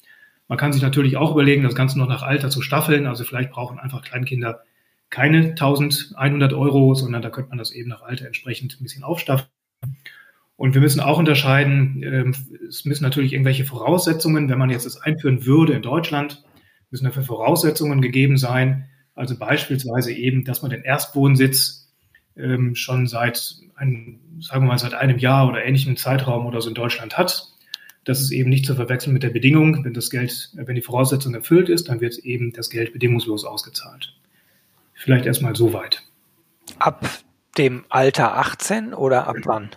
Man 0.48 0.58
kann 0.58 0.72
sich 0.72 0.82
natürlich 0.82 1.16
auch 1.16 1.32
überlegen, 1.32 1.62
das 1.62 1.74
Ganze 1.74 1.98
noch 1.98 2.08
nach 2.08 2.22
Alter 2.22 2.50
zu 2.50 2.60
staffeln. 2.60 3.06
Also 3.06 3.24
vielleicht 3.24 3.50
brauchen 3.50 3.78
einfach 3.78 4.02
Kleinkinder 4.02 4.60
keine 5.10 5.50
1100 5.50 6.52
Euro, 6.52 6.94
sondern 6.94 7.22
da 7.22 7.30
könnte 7.30 7.50
man 7.50 7.58
das 7.58 7.72
eben 7.72 7.88
nach 7.88 8.02
Alter 8.02 8.26
entsprechend 8.26 8.78
ein 8.78 8.82
bisschen 8.82 9.04
aufstaffeln. 9.04 9.48
Und 10.56 10.74
wir 10.74 10.80
müssen 10.80 11.00
auch 11.00 11.18
unterscheiden, 11.18 12.02
ähm, 12.02 12.34
es 12.68 12.84
müssen 12.84 13.02
natürlich 13.02 13.32
irgendwelche 13.32 13.64
Voraussetzungen, 13.64 14.48
wenn 14.48 14.58
man 14.58 14.70
jetzt 14.70 14.86
das 14.86 15.00
einführen 15.00 15.46
würde 15.46 15.72
in 15.72 15.82
Deutschland, 15.82 16.44
müssen 16.90 17.04
dafür 17.04 17.24
Voraussetzungen 17.24 18.00
gegeben 18.00 18.36
sein. 18.36 18.88
Also 19.14 19.36
beispielsweise 19.38 20.12
eben, 20.12 20.44
dass 20.44 20.62
man 20.62 20.70
den 20.70 20.82
Erstwohnsitz 20.82 21.92
ähm, 22.36 22.74
schon 22.74 23.06
seit 23.06 23.56
einem, 23.74 24.20
sagen 24.40 24.64
wir 24.64 24.68
mal, 24.68 24.78
seit 24.78 24.94
einem 24.94 25.18
Jahr 25.18 25.48
oder 25.48 25.64
ähnlichem 25.64 25.96
Zeitraum 25.96 26.46
oder 26.46 26.60
so 26.60 26.68
in 26.68 26.74
Deutschland 26.74 27.18
hat. 27.18 27.53
Das 28.04 28.20
ist 28.20 28.30
eben 28.30 28.50
nicht 28.50 28.66
zu 28.66 28.74
verwechseln 28.74 29.14
mit 29.14 29.22
der 29.22 29.30
Bedingung. 29.30 29.84
Wenn 29.84 29.94
das 29.94 30.10
Geld, 30.10 30.50
wenn 30.54 30.74
die 30.74 30.82
Voraussetzung 30.82 31.34
erfüllt 31.34 31.68
ist, 31.68 31.88
dann 31.88 32.00
wird 32.00 32.18
eben 32.18 32.52
das 32.52 32.70
Geld 32.70 32.92
bedingungslos 32.92 33.44
ausgezahlt. 33.44 34.14
Vielleicht 34.92 35.26
erstmal 35.26 35.56
so 35.56 35.72
weit. 35.72 36.02
Ab 36.78 37.08
dem 37.58 37.84
Alter 37.88 38.36
18 38.36 38.94
oder 38.94 39.26
ab 39.26 39.36
wann? 39.44 39.70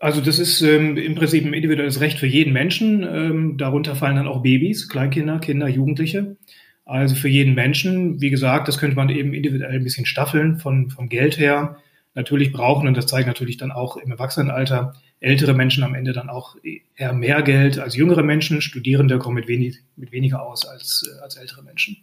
Also 0.00 0.20
das 0.20 0.38
ist 0.38 0.60
ähm, 0.62 0.96
im 0.96 1.14
Prinzip 1.14 1.44
ein 1.44 1.52
individuelles 1.52 2.00
Recht 2.00 2.18
für 2.18 2.26
jeden 2.26 2.52
Menschen. 2.52 3.02
Ähm, 3.02 3.56
darunter 3.56 3.96
fallen 3.96 4.16
dann 4.16 4.28
auch 4.28 4.42
Babys, 4.42 4.88
Kleinkinder, 4.88 5.40
Kinder, 5.40 5.68
Jugendliche. 5.68 6.36
Also 6.84 7.16
für 7.16 7.28
jeden 7.28 7.54
Menschen, 7.54 8.20
wie 8.20 8.30
gesagt, 8.30 8.68
das 8.68 8.78
könnte 8.78 8.96
man 8.96 9.08
eben 9.08 9.34
individuell 9.34 9.76
ein 9.76 9.84
bisschen 9.84 10.06
staffeln 10.06 10.58
von, 10.58 10.90
vom 10.90 11.08
Geld 11.08 11.38
her. 11.38 11.78
Natürlich 12.18 12.52
brauchen, 12.52 12.88
und 12.88 12.96
das 12.96 13.06
zeigt 13.06 13.28
natürlich 13.28 13.58
dann 13.58 13.70
auch 13.70 13.96
im 13.96 14.10
Erwachsenenalter, 14.10 14.94
ältere 15.20 15.54
Menschen 15.54 15.84
am 15.84 15.94
Ende 15.94 16.12
dann 16.12 16.28
auch 16.28 16.56
eher 16.96 17.12
mehr 17.12 17.42
Geld 17.42 17.78
als 17.78 17.94
jüngere 17.94 18.24
Menschen. 18.24 18.60
Studierende 18.60 19.20
kommen 19.20 19.36
mit, 19.36 19.46
wenig, 19.46 19.78
mit 19.94 20.10
weniger 20.10 20.42
aus 20.42 20.66
als, 20.66 21.08
als 21.22 21.36
ältere 21.36 21.62
Menschen. 21.62 21.96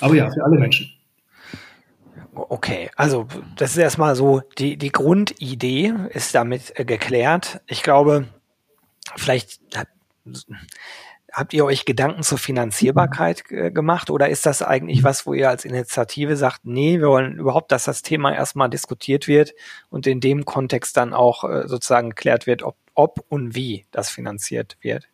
Aber 0.00 0.14
ja, 0.14 0.30
für 0.30 0.42
alle 0.42 0.58
Menschen. 0.58 0.90
Okay, 2.32 2.88
also 2.96 3.28
das 3.56 3.72
ist 3.72 3.76
erstmal 3.76 4.16
so, 4.16 4.40
die, 4.56 4.78
die 4.78 4.90
Grundidee 4.90 5.92
ist 6.14 6.34
damit 6.34 6.72
äh, 6.76 6.86
geklärt. 6.86 7.60
Ich 7.66 7.82
glaube, 7.82 8.26
vielleicht 9.16 9.60
habt 11.32 11.52
ihr 11.52 11.64
euch 11.64 11.84
Gedanken 11.84 12.22
zur 12.22 12.38
Finanzierbarkeit 12.38 13.44
äh, 13.50 13.70
gemacht 13.70 14.10
oder 14.10 14.28
ist 14.28 14.46
das 14.46 14.62
eigentlich 14.62 15.04
was, 15.04 15.26
wo 15.26 15.34
ihr 15.34 15.48
als 15.48 15.64
Initiative 15.64 16.36
sagt, 16.36 16.60
nee, 16.64 16.98
wir 17.00 17.08
wollen 17.08 17.38
überhaupt, 17.38 17.72
dass 17.72 17.84
das 17.84 18.02
Thema 18.02 18.34
erstmal 18.34 18.70
diskutiert 18.70 19.28
wird 19.28 19.54
und 19.90 20.06
in 20.06 20.20
dem 20.20 20.44
Kontext 20.44 20.96
dann 20.96 21.12
auch 21.12 21.44
äh, 21.44 21.68
sozusagen 21.68 22.10
geklärt 22.10 22.46
wird, 22.46 22.62
ob, 22.62 22.76
ob 22.94 23.24
und 23.28 23.54
wie 23.54 23.86
das 23.90 24.10
finanziert 24.10 24.76
wird? 24.80 25.08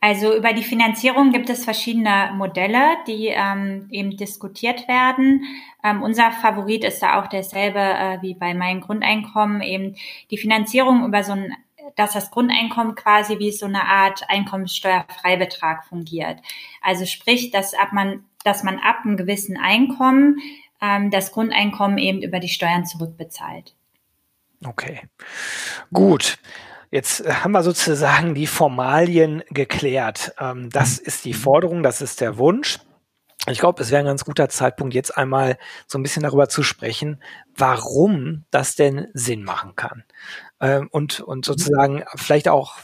Also 0.00 0.36
über 0.36 0.52
die 0.52 0.62
Finanzierung 0.62 1.32
gibt 1.32 1.50
es 1.50 1.64
verschiedene 1.64 2.30
Modelle, 2.36 2.80
die 3.08 3.26
ähm, 3.28 3.88
eben 3.90 4.16
diskutiert 4.16 4.86
werden. 4.86 5.42
Ähm, 5.82 6.02
unser 6.02 6.30
Favorit 6.30 6.84
ist 6.84 7.02
da 7.02 7.20
auch 7.20 7.26
derselbe 7.26 7.80
äh, 7.80 8.22
wie 8.22 8.34
bei 8.34 8.54
meinem 8.54 8.80
Grundeinkommen, 8.80 9.60
eben 9.60 9.96
die 10.30 10.38
Finanzierung 10.38 11.04
über 11.04 11.24
so 11.24 11.32
ein 11.32 11.52
dass 11.96 12.12
das 12.12 12.30
Grundeinkommen 12.30 12.94
quasi 12.94 13.38
wie 13.38 13.52
so 13.52 13.66
eine 13.66 13.84
Art 13.84 14.28
Einkommenssteuerfreibetrag 14.28 15.84
fungiert. 15.84 16.40
Also 16.82 17.06
sprich, 17.06 17.50
dass 17.50 17.74
ab 17.74 17.92
man, 17.92 18.24
dass 18.44 18.62
man 18.62 18.78
ab 18.78 19.00
einem 19.04 19.16
gewissen 19.16 19.56
Einkommen 19.56 20.38
ähm, 20.80 21.10
das 21.10 21.32
Grundeinkommen 21.32 21.98
eben 21.98 22.22
über 22.22 22.40
die 22.40 22.48
Steuern 22.48 22.86
zurückbezahlt. 22.86 23.74
Okay, 24.64 25.02
gut. 25.92 26.38
Jetzt 26.90 27.24
äh, 27.24 27.32
haben 27.32 27.52
wir 27.52 27.62
sozusagen 27.62 28.34
die 28.34 28.46
Formalien 28.46 29.42
geklärt. 29.50 30.34
Ähm, 30.38 30.70
das 30.70 30.98
ist 30.98 31.24
die 31.24 31.34
Forderung, 31.34 31.82
das 31.82 32.00
ist 32.00 32.20
der 32.20 32.38
Wunsch. 32.38 32.78
Ich 33.46 33.60
glaube, 33.60 33.82
es 33.82 33.90
wäre 33.90 34.00
ein 34.00 34.06
ganz 34.06 34.24
guter 34.24 34.48
Zeitpunkt, 34.48 34.94
jetzt 34.94 35.16
einmal 35.16 35.58
so 35.86 35.98
ein 35.98 36.02
bisschen 36.02 36.22
darüber 36.22 36.48
zu 36.48 36.62
sprechen, 36.62 37.22
warum 37.56 38.44
das 38.50 38.74
denn 38.74 39.08
Sinn 39.14 39.42
machen 39.42 39.74
kann. 39.76 40.04
Ähm, 40.60 40.88
und, 40.90 41.20
und 41.20 41.44
sozusagen 41.44 42.04
vielleicht 42.16 42.48
auch, 42.48 42.76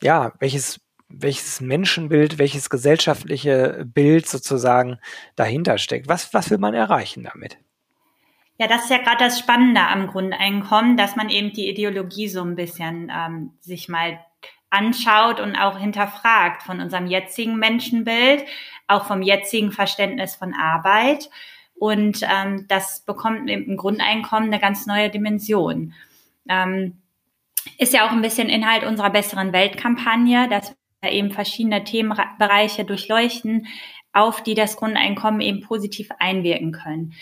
ja, 0.00 0.32
welches, 0.38 0.80
welches 1.08 1.60
Menschenbild, 1.60 2.38
welches 2.38 2.70
gesellschaftliche 2.70 3.84
Bild 3.86 4.28
sozusagen 4.28 4.98
dahinter 5.36 5.78
steckt. 5.78 6.08
Was, 6.08 6.32
was 6.34 6.50
will 6.50 6.58
man 6.58 6.74
erreichen 6.74 7.24
damit? 7.24 7.58
Ja, 8.58 8.66
das 8.68 8.84
ist 8.84 8.90
ja 8.90 8.98
gerade 8.98 9.24
das 9.24 9.38
Spannende 9.38 9.80
am 9.80 10.06
Grundeinkommen, 10.06 10.98
dass 10.98 11.16
man 11.16 11.30
eben 11.30 11.52
die 11.52 11.68
Ideologie 11.68 12.28
so 12.28 12.42
ein 12.42 12.56
bisschen 12.56 13.10
ähm, 13.10 13.54
sich 13.60 13.88
mal 13.88 14.20
anschaut 14.68 15.40
und 15.40 15.56
auch 15.56 15.78
hinterfragt 15.78 16.62
von 16.62 16.80
unserem 16.80 17.06
jetzigen 17.06 17.58
Menschenbild, 17.58 18.44
auch 18.86 19.06
vom 19.06 19.22
jetzigen 19.22 19.72
Verständnis 19.72 20.36
von 20.36 20.54
Arbeit. 20.54 21.30
Und 21.74 22.20
ähm, 22.22 22.66
das 22.68 23.00
bekommt 23.00 23.48
im 23.48 23.76
Grundeinkommen 23.78 24.50
eine 24.50 24.60
ganz 24.60 24.86
neue 24.86 25.08
Dimension. 25.08 25.94
Ähm, 26.46 26.99
ist 27.78 27.92
ja 27.92 28.06
auch 28.06 28.12
ein 28.12 28.22
bisschen 28.22 28.48
Inhalt 28.48 28.84
unserer 28.84 29.10
besseren 29.10 29.52
Weltkampagne, 29.52 30.48
dass 30.48 30.74
wir 31.02 31.12
eben 31.12 31.30
verschiedene 31.30 31.84
Themenbereiche 31.84 32.84
durchleuchten, 32.84 33.66
auf 34.12 34.42
die 34.42 34.54
das 34.54 34.76
Grundeinkommen 34.76 35.40
eben 35.40 35.60
positiv 35.60 36.08
einwirken 36.18 36.72
können 36.72 37.14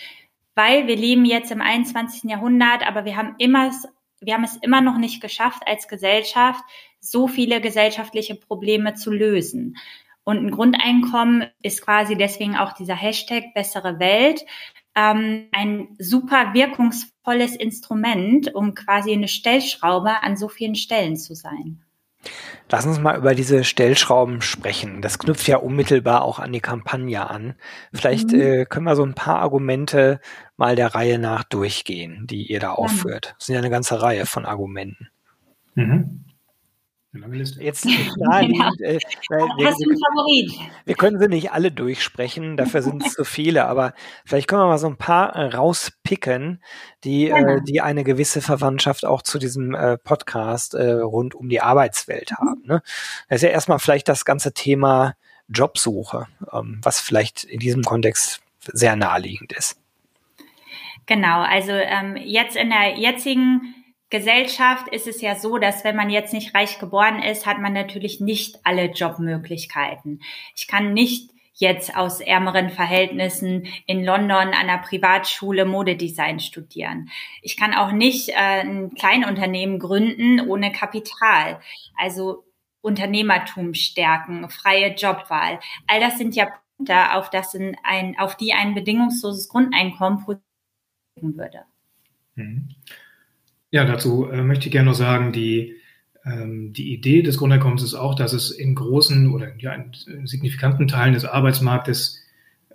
weil 0.59 0.87
wir 0.87 0.97
leben 0.97 1.23
jetzt 1.23 1.51
im 1.51 1.61
21. 1.61 2.29
Jahrhundert, 2.29 2.85
aber 2.85 3.05
wir 3.05 3.15
haben 3.15 3.33
immer, 3.37 3.71
wir 4.19 4.33
haben 4.33 4.43
es 4.43 4.57
immer 4.57 4.81
noch 4.81 4.97
nicht 4.97 5.21
geschafft, 5.21 5.63
als 5.65 5.87
Gesellschaft 5.87 6.61
so 6.99 7.29
viele 7.29 7.61
gesellschaftliche 7.61 8.35
Probleme 8.35 8.93
zu 8.95 9.09
lösen. 9.09 9.77
Und 10.25 10.39
ein 10.39 10.51
Grundeinkommen 10.51 11.47
ist 11.61 11.81
quasi 11.81 12.17
deswegen 12.17 12.57
auch 12.57 12.73
dieser 12.73 12.95
Hashtag 12.95 13.53
bessere 13.53 13.99
Welt 13.99 14.45
ähm, 14.99 15.47
ein 15.51 15.95
super 15.97 16.53
wirkungsvolles 16.53 17.55
Instrument, 17.55 18.53
um 18.53 18.73
quasi 18.75 19.13
eine 19.13 19.27
Stellschraube 19.27 20.23
an 20.23 20.35
so 20.35 20.49
vielen 20.49 20.75
Stellen 20.75 21.15
zu 21.15 21.35
sein. 21.35 21.83
Lass 22.69 22.85
uns 22.85 22.99
mal 22.99 23.17
über 23.17 23.33
diese 23.33 23.63
Stellschrauben 23.63 24.41
sprechen. 24.41 25.01
Das 25.01 25.19
knüpft 25.19 25.47
ja 25.47 25.57
unmittelbar 25.57 26.23
auch 26.23 26.37
an 26.39 26.51
die 26.51 26.59
Kampagne 26.59 27.27
an. 27.29 27.55
Vielleicht 27.93 28.31
mhm. 28.31 28.41
äh, 28.41 28.65
können 28.65 28.85
wir 28.85 28.97
so 28.97 29.03
ein 29.03 29.15
paar 29.15 29.39
Argumente 29.39 30.19
mal 30.57 30.75
der 30.75 30.93
Reihe 30.93 31.17
nach 31.17 31.43
durchgehen, 31.45 32.27
die 32.27 32.51
ihr 32.51 32.59
da 32.59 32.73
aufführt. 32.73 33.35
Das 33.37 33.47
sind 33.47 33.55
ja 33.55 33.61
eine 33.61 33.69
ganze 33.69 34.01
Reihe 34.01 34.25
von 34.25 34.45
Argumenten. 34.45 35.07
Mhm. 35.75 36.25
Jetzt 37.11 37.85
naheliegend, 38.17 38.81
äh, 38.81 38.99
wir, 39.29 39.65
wir, 39.65 40.69
wir, 40.85 40.95
können 40.95 41.19
sie 41.19 41.27
nicht 41.27 41.51
alle 41.51 41.71
durchsprechen, 41.71 42.55
dafür 42.55 42.83
sind 42.83 43.03
es 43.03 43.13
zu 43.13 43.23
viele, 43.23 43.65
aber 43.65 43.93
vielleicht 44.25 44.47
können 44.47 44.61
wir 44.61 44.67
mal 44.67 44.77
so 44.77 44.85
ein 44.85 44.97
paar 44.97 45.35
äh, 45.35 45.45
rauspicken, 45.45 46.61
die, 47.03 47.29
äh, 47.29 47.61
die 47.63 47.81
eine 47.81 48.03
gewisse 48.03 48.41
Verwandtschaft 48.41 49.05
auch 49.05 49.23
zu 49.23 49.39
diesem 49.39 49.73
äh, 49.73 49.97
Podcast 49.97 50.75
äh, 50.75 50.91
rund 50.91 51.33
um 51.33 51.49
die 51.49 51.61
Arbeitswelt 51.61 52.33
haben. 52.33 52.61
Ne? 52.65 52.83
Das 53.27 53.37
ist 53.37 53.41
ja 53.41 53.49
erstmal 53.49 53.79
vielleicht 53.79 54.07
das 54.07 54.23
ganze 54.23 54.53
Thema 54.53 55.15
Jobsuche, 55.47 56.27
ähm, 56.53 56.79
was 56.83 56.99
vielleicht 56.99 57.43
in 57.43 57.59
diesem 57.59 57.81
Kontext 57.81 58.41
sehr 58.59 58.95
naheliegend 58.95 59.51
ist. 59.53 59.81
Genau, 61.07 61.41
also 61.41 61.71
ähm, 61.71 62.17
jetzt 62.17 62.55
in 62.55 62.69
der 62.69 62.99
jetzigen 62.99 63.73
Gesellschaft 64.09 64.87
ist 64.87 65.07
es 65.07 65.21
ja 65.21 65.35
so, 65.35 65.57
dass 65.57 65.83
wenn 65.83 65.95
man 65.95 66.09
jetzt 66.09 66.33
nicht 66.33 66.55
reich 66.55 66.79
geboren 66.79 67.21
ist, 67.21 67.45
hat 67.45 67.59
man 67.59 67.73
natürlich 67.73 68.19
nicht 68.19 68.59
alle 68.63 68.85
Jobmöglichkeiten. 68.85 70.21
Ich 70.55 70.67
kann 70.67 70.93
nicht 70.93 71.31
jetzt 71.53 71.95
aus 71.95 72.21
ärmeren 72.21 72.69
Verhältnissen 72.69 73.67
in 73.85 74.03
London 74.03 74.31
an 74.31 74.53
einer 74.53 74.77
Privatschule 74.77 75.65
Modedesign 75.65 76.39
studieren. 76.39 77.09
Ich 77.41 77.57
kann 77.57 77.73
auch 77.73 77.91
nicht 77.91 78.29
äh, 78.29 78.61
ein 78.61 78.93
Kleinunternehmen 78.95 79.77
gründen 79.77 80.39
ohne 80.47 80.71
Kapital. 80.71 81.59
Also 81.97 82.45
Unternehmertum 82.81 83.73
stärken, 83.73 84.49
freie 84.49 84.95
Jobwahl. 84.95 85.59
All 85.85 85.99
das 85.99 86.17
sind 86.17 86.35
ja 86.35 86.47
Punkte, 86.77 87.13
auf, 87.13 87.29
das 87.29 87.53
ein, 87.83 88.17
auf 88.17 88.37
die 88.37 88.53
ein 88.53 88.73
bedingungsloses 88.73 89.49
Grundeinkommen 89.49 90.25
würde. 91.21 91.65
Mhm. 92.35 92.69
Ja, 93.71 93.85
dazu 93.85 94.29
äh, 94.29 94.41
möchte 94.41 94.65
ich 94.65 94.71
gerne 94.71 94.89
noch 94.89 94.95
sagen, 94.95 95.31
die, 95.31 95.75
ähm, 96.25 96.73
die 96.73 96.93
Idee 96.93 97.21
des 97.21 97.37
Grundeinkommens 97.37 97.83
ist 97.83 97.93
auch, 97.93 98.15
dass 98.15 98.33
es 98.33 98.51
in 98.51 98.75
großen 98.75 99.31
oder 99.31 99.55
ja, 99.57 99.73
in 99.73 100.25
signifikanten 100.25 100.87
Teilen 100.87 101.13
des 101.13 101.25
Arbeitsmarktes 101.25 102.23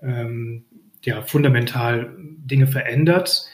ähm, 0.02 0.64
ja, 1.02 1.22
fundamental 1.22 2.14
Dinge 2.18 2.66
verändert. 2.66 3.46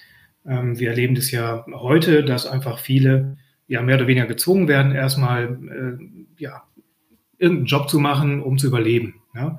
Ähm, 0.47 0.79
wir 0.79 0.91
erleben 0.91 1.15
das 1.15 1.31
ja 1.31 1.65
heute, 1.73 2.25
dass 2.25 2.47
einfach 2.47 2.79
viele 2.79 3.39
ja 3.69 3.83
mehr 3.83 3.97
oder 3.97 4.07
weniger 4.07 4.27
gezwungen 4.27 4.69
werden, 4.69 4.93
erstmal 4.93 5.99
äh, 5.99 6.43
ja, 6.43 6.65
irgendeinen 7.39 7.67
Job 7.67 7.89
zu 7.89 7.99
machen, 7.99 8.43
um 8.43 8.59
zu 8.59 8.67
überleben. 8.67 9.23
Ja? 9.35 9.59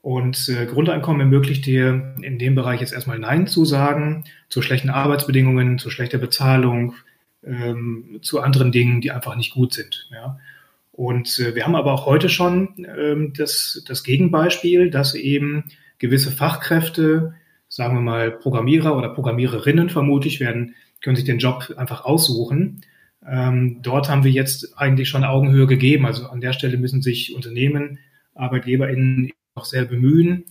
Und 0.00 0.48
äh, 0.48 0.66
Grundeinkommen 0.66 1.20
ermöglicht 1.20 1.64
dir 1.66 2.16
in 2.22 2.38
dem 2.38 2.56
Bereich 2.56 2.80
jetzt 2.80 2.92
erstmal 2.92 3.20
Nein 3.20 3.46
zu 3.46 3.64
sagen, 3.64 4.24
zu 4.48 4.60
schlechten 4.60 4.90
Arbeitsbedingungen, 4.90 5.78
zu 5.78 5.90
schlechter 5.90 6.18
Bezahlung, 6.18 6.94
ähm, 7.44 8.18
zu 8.22 8.40
anderen 8.40 8.72
Dingen, 8.72 9.00
die 9.00 9.10
einfach 9.10 9.36
nicht 9.36 9.52
gut 9.52 9.72
sind. 9.72 10.08
Ja. 10.12 10.38
Und 10.92 11.38
äh, 11.38 11.54
wir 11.54 11.64
haben 11.64 11.74
aber 11.74 11.92
auch 11.92 12.06
heute 12.06 12.28
schon 12.28 12.86
ähm, 12.96 13.32
das, 13.36 13.82
das 13.86 14.04
Gegenbeispiel, 14.04 14.90
dass 14.90 15.14
eben 15.14 15.64
gewisse 15.98 16.30
Fachkräfte, 16.30 17.34
sagen 17.68 17.94
wir 17.94 18.02
mal 18.02 18.30
Programmierer 18.30 18.96
oder 18.96 19.08
Programmiererinnen 19.08 19.88
vermutlich, 19.88 20.40
werden, 20.40 20.74
können 21.00 21.16
sich 21.16 21.24
den 21.24 21.38
Job 21.38 21.72
einfach 21.76 22.04
aussuchen. 22.04 22.82
Ähm, 23.26 23.78
dort 23.82 24.08
haben 24.08 24.24
wir 24.24 24.30
jetzt 24.30 24.78
eigentlich 24.78 25.08
schon 25.08 25.24
Augenhöhe 25.24 25.66
gegeben. 25.66 26.06
Also 26.06 26.26
an 26.26 26.40
der 26.40 26.52
Stelle 26.52 26.76
müssen 26.76 27.02
sich 27.02 27.34
Unternehmen, 27.34 27.98
ArbeitgeberInnen 28.34 29.30
auch 29.54 29.64
sehr 29.64 29.84
bemühen, 29.84 30.44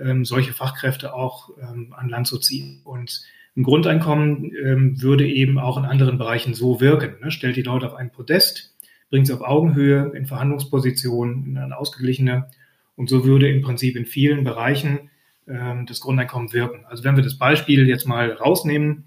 ähm, 0.00 0.24
solche 0.24 0.52
Fachkräfte 0.52 1.14
auch 1.14 1.50
ähm, 1.60 1.94
an 1.96 2.08
Land 2.08 2.26
zu 2.26 2.38
ziehen. 2.38 2.80
Und 2.84 3.22
ein 3.58 3.64
Grundeinkommen 3.64 4.52
ähm, 4.64 5.02
würde 5.02 5.26
eben 5.26 5.58
auch 5.58 5.76
in 5.78 5.84
anderen 5.84 6.16
Bereichen 6.16 6.54
so 6.54 6.80
wirken. 6.80 7.16
Ne? 7.20 7.32
Stellt 7.32 7.56
die 7.56 7.62
Leute 7.62 7.86
auf 7.86 7.94
einen 7.94 8.10
Podest, 8.10 8.76
bringt 9.10 9.26
sie 9.26 9.32
auf 9.32 9.40
Augenhöhe 9.40 10.12
in 10.14 10.26
Verhandlungspositionen, 10.26 11.44
in 11.44 11.58
eine 11.58 11.76
ausgeglichene. 11.76 12.48
Und 12.94 13.08
so 13.08 13.24
würde 13.24 13.50
im 13.50 13.60
Prinzip 13.60 13.96
in 13.96 14.06
vielen 14.06 14.44
Bereichen 14.44 15.10
ähm, 15.48 15.86
das 15.86 16.00
Grundeinkommen 16.00 16.52
wirken. 16.52 16.84
Also 16.86 17.02
wenn 17.02 17.16
wir 17.16 17.24
das 17.24 17.36
Beispiel 17.36 17.88
jetzt 17.88 18.06
mal 18.06 18.30
rausnehmen, 18.30 19.06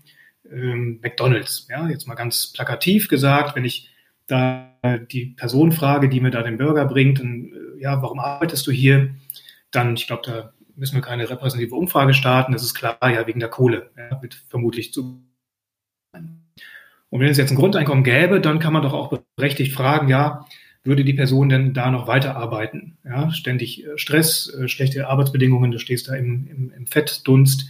ähm, 0.51 0.99
McDonald's, 1.01 1.67
ja, 1.69 1.87
jetzt 1.87 2.07
mal 2.07 2.15
ganz 2.15 2.51
plakativ 2.51 3.07
gesagt, 3.07 3.55
wenn 3.55 3.63
ich 3.63 3.89
da 4.27 4.67
die 5.11 5.27
Person 5.27 5.71
frage, 5.71 6.09
die 6.09 6.19
mir 6.19 6.31
da 6.31 6.41
den 6.41 6.57
Burger 6.57 6.85
bringt, 6.85 7.21
und, 7.21 7.53
äh, 7.53 7.81
ja, 7.81 8.01
warum 8.01 8.19
arbeitest 8.19 8.67
du 8.67 8.71
hier? 8.71 9.15
Dann, 9.71 9.93
ich 9.95 10.07
glaube, 10.07 10.23
da 10.25 10.53
müssen 10.75 10.95
wir 10.95 11.01
keine 11.01 11.29
repräsentative 11.29 11.75
Umfrage 11.75 12.13
starten. 12.13 12.53
Das 12.53 12.63
ist 12.63 12.73
klar, 12.73 12.97
ja, 13.01 13.27
wegen 13.27 13.39
der 13.39 13.49
Kohle, 13.49 13.91
ja, 13.97 14.21
wird 14.21 14.43
vermutlich 14.49 14.93
zu. 14.93 15.23
Und 16.13 17.19
wenn 17.19 17.29
es 17.29 17.37
jetzt 17.37 17.51
ein 17.51 17.57
Grundeinkommen 17.57 18.03
gäbe, 18.03 18.39
dann 18.39 18.59
kann 18.59 18.73
man 18.73 18.81
doch 18.81 18.93
auch 18.93 19.17
berechtigt 19.35 19.73
fragen, 19.73 20.07
ja, 20.07 20.45
würde 20.83 21.03
die 21.03 21.13
Person 21.13 21.49
denn 21.49 21.73
da 21.73 21.91
noch 21.91 22.07
weiterarbeiten? 22.07 22.97
Ja, 23.03 23.31
ständig 23.31 23.85
äh, 23.85 23.97
Stress, 23.97 24.53
äh, 24.53 24.67
schlechte 24.67 25.07
Arbeitsbedingungen, 25.07 25.71
du 25.71 25.79
stehst 25.79 26.07
da 26.07 26.15
im, 26.15 26.47
im, 26.47 26.71
im 26.75 26.87
Fettdunst 26.87 27.69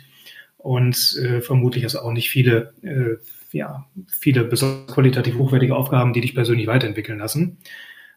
und 0.58 1.17
äh, 1.22 1.41
vermutlich 1.41 1.84
hast 1.84 1.96
auch 1.96 2.12
nicht 2.12 2.29
viele, 2.29 2.74
äh, 2.84 3.17
ja, 3.51 3.88
viele 4.08 4.43
besonders 4.43 4.93
qualitativ 4.93 5.36
hochwertige 5.36 5.75
Aufgaben, 5.75 6.13
die 6.13 6.22
dich 6.22 6.36
persönlich 6.36 6.67
weiterentwickeln 6.67 7.20
lassen. 7.20 7.58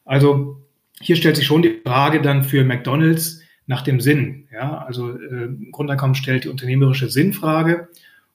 Also 0.04 0.62
hier 1.00 1.16
stellt 1.16 1.36
sich 1.36 1.46
schon 1.46 1.62
die 1.62 1.80
Frage 1.84 2.20
dann 2.22 2.44
für 2.44 2.64
McDonalds 2.64 3.40
nach 3.66 3.82
dem 3.82 4.00
Sinn. 4.00 4.48
Ja, 4.52 4.78
also 4.78 5.10
äh, 5.10 5.48
Grundeinkommen 5.70 6.14
stellt 6.14 6.44
die 6.44 6.48
unternehmerische 6.48 7.08
Sinnfrage 7.08 7.88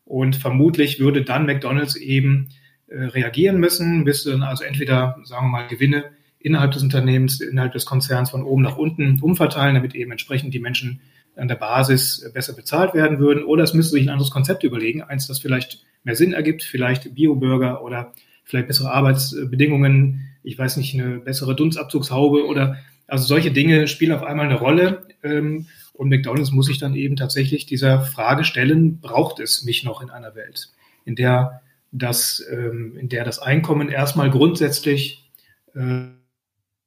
und 0.05 0.35
vermutlich 0.35 0.99
würde 0.99 1.23
dann 1.23 1.45
McDonalds 1.45 1.95
eben 1.95 2.49
äh, 2.87 3.03
reagieren 3.03 3.59
müssen, 3.59 4.03
bis 4.03 4.23
dann 4.23 4.41
also 4.41 4.63
entweder, 4.63 5.19
sagen 5.23 5.45
wir 5.45 5.51
mal, 5.51 5.67
Gewinne 5.67 6.05
innerhalb 6.39 6.71
des 6.71 6.83
Unternehmens, 6.83 7.41
innerhalb 7.41 7.73
des 7.73 7.85
Konzerns 7.85 8.31
von 8.31 8.43
oben 8.43 8.63
nach 8.63 8.77
unten 8.77 9.19
umverteilen, 9.21 9.75
damit 9.75 9.93
eben 9.93 10.11
entsprechend 10.11 10.53
die 10.53 10.59
Menschen 10.59 11.01
an 11.35 11.47
der 11.47 11.55
Basis 11.55 12.29
besser 12.33 12.53
bezahlt 12.53 12.93
werden 12.93 13.19
würden. 13.19 13.43
Oder 13.43 13.63
es 13.63 13.73
müsste 13.73 13.93
sich 13.93 14.05
ein 14.05 14.09
anderes 14.09 14.31
Konzept 14.31 14.63
überlegen, 14.63 15.03
eins, 15.03 15.27
das 15.27 15.39
vielleicht 15.39 15.83
mehr 16.03 16.15
Sinn 16.15 16.33
ergibt, 16.33 16.63
vielleicht 16.63 17.13
Bio-Burger 17.13 17.83
oder 17.83 18.13
vielleicht 18.43 18.67
bessere 18.67 18.91
Arbeitsbedingungen, 18.91 20.27
ich 20.41 20.57
weiß 20.57 20.77
nicht, 20.77 20.93
eine 20.95 21.19
bessere 21.19 21.55
Dunstabzugshaube 21.55 22.47
oder 22.47 22.77
also 23.09 23.25
solche 23.25 23.51
Dinge 23.51 23.87
spielen 23.87 24.11
auf 24.11 24.23
einmal 24.23 24.45
eine 24.45 24.59
Rolle. 24.59 25.07
Ähm, 25.23 25.67
und 25.93 26.09
McDonald's 26.09 26.51
muss 26.51 26.67
sich 26.67 26.77
dann 26.77 26.95
eben 26.95 27.17
tatsächlich 27.17 27.65
dieser 27.65 28.01
Frage 28.01 28.45
stellen, 28.45 29.01
braucht 29.01 29.39
es 29.39 29.65
mich 29.65 29.83
noch 29.83 30.01
in 30.01 30.09
einer 30.09 30.33
Welt, 30.33 30.69
in 31.03 31.15
der 31.15 31.61
das, 31.91 32.41
ähm, 32.51 32.97
in 32.97 33.09
der 33.09 33.25
das 33.25 33.39
Einkommen 33.39 33.89
erstmal 33.89 34.29
grundsätzlich 34.29 35.29
äh, 35.75 36.07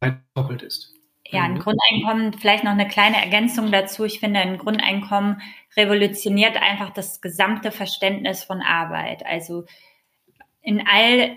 gekoppelt 0.01 0.63
ist. 0.63 0.95
Ja, 1.27 1.45
ein 1.45 1.59
Grundeinkommen, 1.59 2.35
vielleicht 2.35 2.63
noch 2.63 2.73
eine 2.73 2.89
kleine 2.89 3.17
Ergänzung 3.17 3.73
dazu. 3.73 4.05
Ich 4.05 4.21
finde, 4.21 4.41
ein 4.41 4.59
Grundeinkommen 4.59 5.41
revolutioniert 5.77 6.57
einfach 6.57 6.91
das 6.91 7.23
gesamte 7.23 7.73
Verständnis 7.73 8.45
von 8.45 8.61
Arbeit. 8.61 9.25
Also 9.25 9.65
in 10.61 10.87
all 10.87 11.37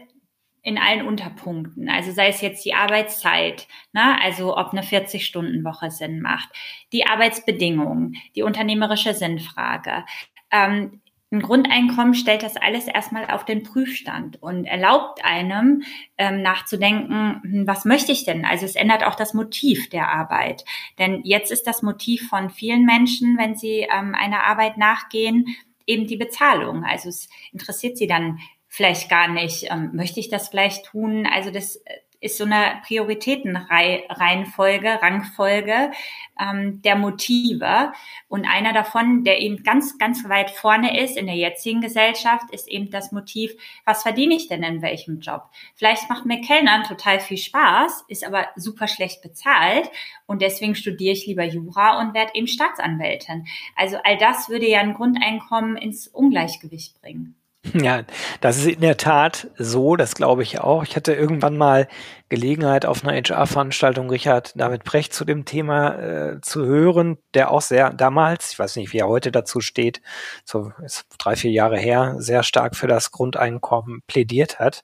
in 0.65 0.79
allen 0.79 1.07
Unterpunkten. 1.07 1.89
Also 1.89 2.12
sei 2.12 2.27
es 2.27 2.41
jetzt 2.41 2.65
die 2.65 2.74
Arbeitszeit, 2.74 3.67
ne? 3.93 4.19
also 4.22 4.57
ob 4.57 4.72
eine 4.72 4.81
40-Stunden-Woche 4.81 5.91
Sinn 5.91 6.22
macht, 6.22 6.50
die 6.91 7.05
Arbeitsbedingungen, 7.05 8.15
die 8.36 8.41
unternehmerische 8.41 9.13
Sinnfrage. 9.13 10.03
Ähm, 10.51 11.01
ein 11.31 11.41
Grundeinkommen 11.41 12.15
stellt 12.15 12.41
das 12.41 12.55
alles 12.55 12.88
erstmal 12.88 13.29
auf 13.29 13.45
den 13.45 13.62
Prüfstand 13.62 14.41
und 14.41 14.65
erlaubt 14.65 15.24
einem 15.24 15.84
ähm, 16.17 16.41
nachzudenken, 16.41 17.41
hm, 17.43 17.67
was 17.67 17.86
möchte 17.86 18.12
ich 18.12 18.25
denn? 18.25 18.43
Also 18.43 18.65
es 18.65 18.75
ändert 18.75 19.05
auch 19.05 19.15
das 19.15 19.36
Motiv 19.36 19.89
der 19.89 20.10
Arbeit. 20.10 20.65
Denn 20.98 21.22
jetzt 21.24 21.51
ist 21.51 21.67
das 21.67 21.84
Motiv 21.84 22.27
von 22.27 22.50
vielen 22.50 22.86
Menschen, 22.86 23.38
wenn 23.38 23.55
sie 23.55 23.88
ähm, 23.91 24.15
einer 24.15 24.45
Arbeit 24.45 24.77
nachgehen, 24.77 25.45
eben 25.86 26.07
die 26.07 26.17
Bezahlung. 26.17 26.84
Also 26.84 27.09
es 27.09 27.29
interessiert 27.51 27.98
sie 27.98 28.07
dann 28.07 28.39
vielleicht 28.75 29.09
gar 29.09 29.27
nicht, 29.29 29.72
ähm, 29.72 29.92
möchte 29.94 30.20
ich 30.20 30.27
das 30.27 30.50
vielleicht 30.50 30.88
tun? 30.88 31.25
Also 31.25 31.50
das 31.50 31.77
äh, 31.77 32.00
ist 32.20 32.38
so 32.38 32.44
eine 32.44 32.81
Prioritätenreihenfolge, 32.85 35.01
Rangfolge 35.01 35.92
ähm, 36.38 36.81
der 36.81 36.98
Motive. 36.98 37.94
Und 38.27 38.46
einer 38.46 38.74
davon, 38.74 39.24
der 39.24 39.40
eben 39.40 39.64
ganz, 39.64 39.98
ganz 39.98 40.27
weit 40.27 40.51
vorne 40.51 41.01
ist 41.01 41.16
in 41.16 41.27
der 41.27 41.38
jetzigen 41.38 41.79
Gesellschaft, 41.79 42.51
ist 42.51 42.68
eben 42.68 42.90
das 42.90 43.14
Motiv, 43.14 43.53
was 43.85 44.03
verdiene 44.03 44.35
ich 44.35 44.50
denn 44.50 44.64
in 44.64 44.81
welchem 44.81 45.22
Job? 45.22 45.44
Vielleicht 45.75 46.09
macht 46.09 46.25
mir 46.25 46.42
Kellnern 46.42 46.83
total 46.83 47.22
viel 47.22 47.38
Spaß, 47.38 48.03
ist 48.09 48.25
aber 48.25 48.50
super 48.57 48.90
schlecht 48.90 49.22
bezahlt 49.22 49.90
und 50.25 50.42
deswegen 50.42 50.75
studiere 50.75 51.14
ich 51.14 51.25
lieber 51.27 51.46
Jura 51.46 52.01
und 52.01 52.14
werde 52.14 52.31
eben 52.33 52.48
Staatsanwältin. 52.48 53.48
Also 53.77 53.96
all 54.03 54.18
das 54.18 54.50
würde 54.50 54.68
ja 54.68 54.81
ein 54.81 54.96
Grundeinkommen 54.96 55.77
ins 55.77 56.09
Ungleichgewicht 56.09 57.00
bringen. 57.00 57.38
Ja, 57.73 58.03
das 58.41 58.57
ist 58.57 58.67
in 58.67 58.81
der 58.81 58.97
Tat 58.97 59.47
so, 59.57 59.95
das 59.95 60.15
glaube 60.15 60.43
ich 60.43 60.59
auch. 60.59 60.83
Ich 60.83 60.95
hatte 60.95 61.13
irgendwann 61.13 61.57
mal 61.57 61.87
Gelegenheit 62.29 62.85
auf 62.85 63.03
einer 63.03 63.15
HR-Veranstaltung 63.15 64.09
Richard 64.09 64.59
David 64.59 64.83
Brecht 64.83 65.13
zu 65.13 65.25
dem 65.25 65.45
Thema 65.45 65.95
äh, 65.99 66.41
zu 66.41 66.65
hören, 66.65 67.17
der 67.33 67.51
auch 67.51 67.61
sehr 67.61 67.91
damals, 67.91 68.53
ich 68.53 68.59
weiß 68.59 68.75
nicht, 68.77 68.93
wie 68.93 68.99
er 68.99 69.07
heute 69.07 69.31
dazu 69.31 69.61
steht, 69.61 70.01
so 70.43 70.71
ist 70.83 71.05
drei, 71.17 71.35
vier 71.35 71.51
Jahre 71.51 71.77
her, 71.77 72.15
sehr 72.17 72.43
stark 72.43 72.75
für 72.75 72.87
das 72.87 73.11
Grundeinkommen 73.11 74.01
plädiert 74.07 74.59
hat 74.59 74.83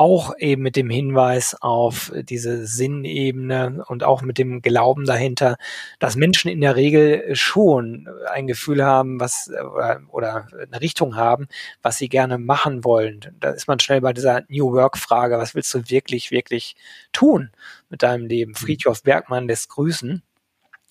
auch 0.00 0.32
eben 0.38 0.62
mit 0.62 0.76
dem 0.76 0.88
Hinweis 0.88 1.54
auf 1.60 2.10
diese 2.14 2.66
Sinnebene 2.66 3.84
und 3.86 4.02
auch 4.02 4.22
mit 4.22 4.38
dem 4.38 4.62
Glauben 4.62 5.04
dahinter, 5.04 5.58
dass 5.98 6.16
Menschen 6.16 6.50
in 6.50 6.62
der 6.62 6.74
Regel 6.74 7.36
schon 7.36 8.08
ein 8.32 8.46
Gefühl 8.46 8.82
haben, 8.82 9.20
was 9.20 9.50
oder, 9.50 10.00
oder 10.08 10.46
eine 10.58 10.80
Richtung 10.80 11.16
haben, 11.16 11.48
was 11.82 11.98
sie 11.98 12.08
gerne 12.08 12.38
machen 12.38 12.82
wollen. 12.82 13.36
Da 13.40 13.50
ist 13.50 13.68
man 13.68 13.78
schnell 13.78 14.00
bei 14.00 14.14
dieser 14.14 14.40
New 14.48 14.72
Work 14.72 14.96
Frage, 14.96 15.36
was 15.36 15.54
willst 15.54 15.74
du 15.74 15.90
wirklich, 15.90 16.30
wirklich 16.30 16.76
tun 17.12 17.50
mit 17.90 18.02
deinem 18.02 18.24
Leben? 18.24 18.52
Mhm. 18.52 18.56
Friedhof 18.56 19.02
Bergmann 19.02 19.48
lässt 19.48 19.68
grüßen. 19.68 20.22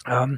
Ähm, 0.06 0.38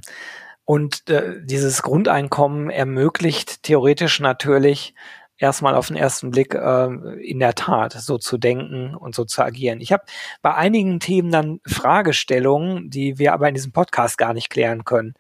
und 0.63 1.10
äh, 1.10 1.41
dieses 1.43 1.81
Grundeinkommen 1.81 2.69
ermöglicht 2.69 3.63
theoretisch 3.63 4.21
natürlich 4.21 4.93
erstmal 5.41 5.75
auf 5.75 5.88
den 5.88 5.97
ersten 5.97 6.30
Blick 6.30 6.54
äh, 6.54 6.86
in 7.21 7.39
der 7.39 7.56
Tat 7.56 7.93
so 7.93 8.17
zu 8.17 8.38
denken 8.38 8.95
und 8.95 9.15
so 9.15 9.25
zu 9.25 9.41
agieren. 9.41 9.82
Ich 9.82 9.91
habe 9.91 10.04
bei 10.41 10.54
einigen 10.54 10.99
Themen 10.99 11.32
dann 11.32 11.60
Fragestellungen, 11.65 12.89
die 12.89 13.17
wir 13.17 13.34
aber 13.34 13.49
in 13.49 13.56
diesem 13.56 13.71
Podcast 13.71 14.17
gar 14.17 14.34
nicht 14.34 14.49
klären 14.49 14.86
können. 14.86 15.15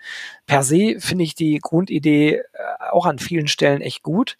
Per 0.45 0.63
se 0.63 0.97
finde 0.99 1.23
ich 1.23 1.35
die 1.35 1.57
Grundidee 1.59 2.35
äh, 2.35 2.43
auch 2.91 3.05
an 3.05 3.19
vielen 3.19 3.47
Stellen 3.47 3.81
echt 3.81 4.03
gut. 4.03 4.37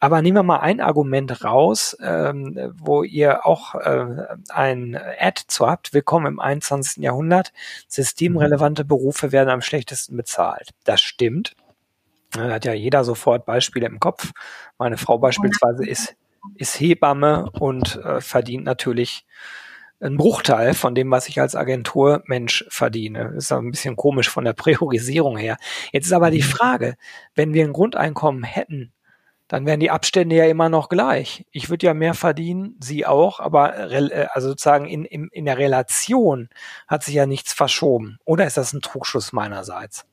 Aber 0.00 0.22
nehmen 0.22 0.36
wir 0.36 0.42
mal 0.44 0.60
ein 0.60 0.80
Argument 0.80 1.44
raus, 1.44 1.96
ähm, 2.00 2.72
wo 2.78 3.02
ihr 3.02 3.44
auch 3.44 3.74
äh, 3.74 4.28
ein 4.48 4.96
Ad 4.96 5.42
zu 5.48 5.66
habt. 5.66 5.92
Willkommen 5.92 6.26
im 6.26 6.40
21. 6.40 7.02
Jahrhundert. 7.02 7.52
Systemrelevante 7.88 8.84
Berufe 8.84 9.32
werden 9.32 9.50
am 9.50 9.60
schlechtesten 9.60 10.16
bezahlt. 10.16 10.70
Das 10.84 11.00
stimmt. 11.00 11.56
Da 12.32 12.50
hat 12.50 12.64
ja 12.64 12.72
jeder 12.72 13.04
sofort 13.04 13.46
Beispiele 13.46 13.86
im 13.86 14.00
Kopf. 14.00 14.32
Meine 14.78 14.98
Frau 14.98 15.18
beispielsweise 15.18 15.86
ist, 15.86 16.16
ist 16.56 16.78
Hebamme 16.78 17.50
und 17.52 17.96
äh, 17.96 18.20
verdient 18.20 18.64
natürlich 18.64 19.24
einen 20.00 20.16
Bruchteil 20.16 20.74
von 20.74 20.94
dem, 20.94 21.10
was 21.10 21.28
ich 21.28 21.40
als 21.40 21.56
Agenturmensch 21.56 22.64
verdiene. 22.68 23.34
Ist 23.36 23.50
ein 23.52 23.70
bisschen 23.70 23.96
komisch 23.96 24.28
von 24.28 24.44
der 24.44 24.52
Priorisierung 24.52 25.36
her. 25.36 25.56
Jetzt 25.92 26.06
ist 26.06 26.12
aber 26.12 26.30
die 26.30 26.38
mhm. 26.38 26.46
Frage, 26.46 26.96
wenn 27.34 27.52
wir 27.52 27.64
ein 27.64 27.72
Grundeinkommen 27.72 28.44
hätten, 28.44 28.92
dann 29.48 29.64
wären 29.64 29.80
die 29.80 29.90
Abstände 29.90 30.36
ja 30.36 30.44
immer 30.44 30.68
noch 30.68 30.90
gleich. 30.90 31.46
Ich 31.50 31.70
würde 31.70 31.86
ja 31.86 31.94
mehr 31.94 32.14
verdienen, 32.14 32.76
sie 32.80 33.06
auch, 33.06 33.40
aber 33.40 33.90
äh, 33.90 34.28
also 34.32 34.50
sozusagen 34.50 34.86
in, 34.86 35.04
in, 35.06 35.28
in 35.32 35.46
der 35.46 35.58
Relation 35.58 36.50
hat 36.86 37.02
sich 37.02 37.14
ja 37.14 37.26
nichts 37.26 37.54
verschoben. 37.54 38.18
Oder 38.24 38.46
ist 38.46 38.58
das 38.58 38.74
ein 38.74 38.82
Trugschluss 38.82 39.32
meinerseits? 39.32 40.07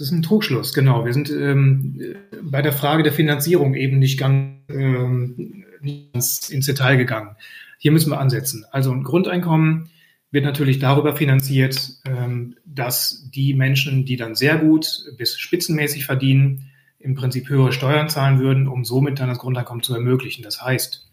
Das 0.00 0.06
ist 0.06 0.14
ein 0.14 0.22
Trugschluss, 0.22 0.72
genau. 0.72 1.04
Wir 1.04 1.12
sind 1.12 1.28
ähm, 1.28 2.16
bei 2.40 2.62
der 2.62 2.72
Frage 2.72 3.02
der 3.02 3.12
Finanzierung 3.12 3.74
eben 3.74 3.98
nicht 3.98 4.18
ganz, 4.18 4.62
ähm, 4.70 5.66
nicht 5.82 6.14
ganz 6.14 6.48
ins 6.48 6.64
Detail 6.64 6.96
gegangen. 6.96 7.36
Hier 7.76 7.92
müssen 7.92 8.10
wir 8.10 8.18
ansetzen. 8.18 8.64
Also 8.70 8.92
ein 8.92 9.02
Grundeinkommen 9.02 9.90
wird 10.30 10.46
natürlich 10.46 10.78
darüber 10.78 11.16
finanziert, 11.16 11.98
ähm, 12.06 12.56
dass 12.64 13.28
die 13.28 13.52
Menschen, 13.52 14.06
die 14.06 14.16
dann 14.16 14.34
sehr 14.34 14.56
gut 14.56 15.04
bis 15.18 15.38
spitzenmäßig 15.38 16.06
verdienen, 16.06 16.70
im 16.98 17.14
Prinzip 17.14 17.50
höhere 17.50 17.72
Steuern 17.72 18.08
zahlen 18.08 18.40
würden, 18.40 18.68
um 18.68 18.86
somit 18.86 19.20
dann 19.20 19.28
das 19.28 19.38
Grundeinkommen 19.38 19.82
zu 19.82 19.92
ermöglichen. 19.92 20.42
Das 20.42 20.62
heißt, 20.62 21.10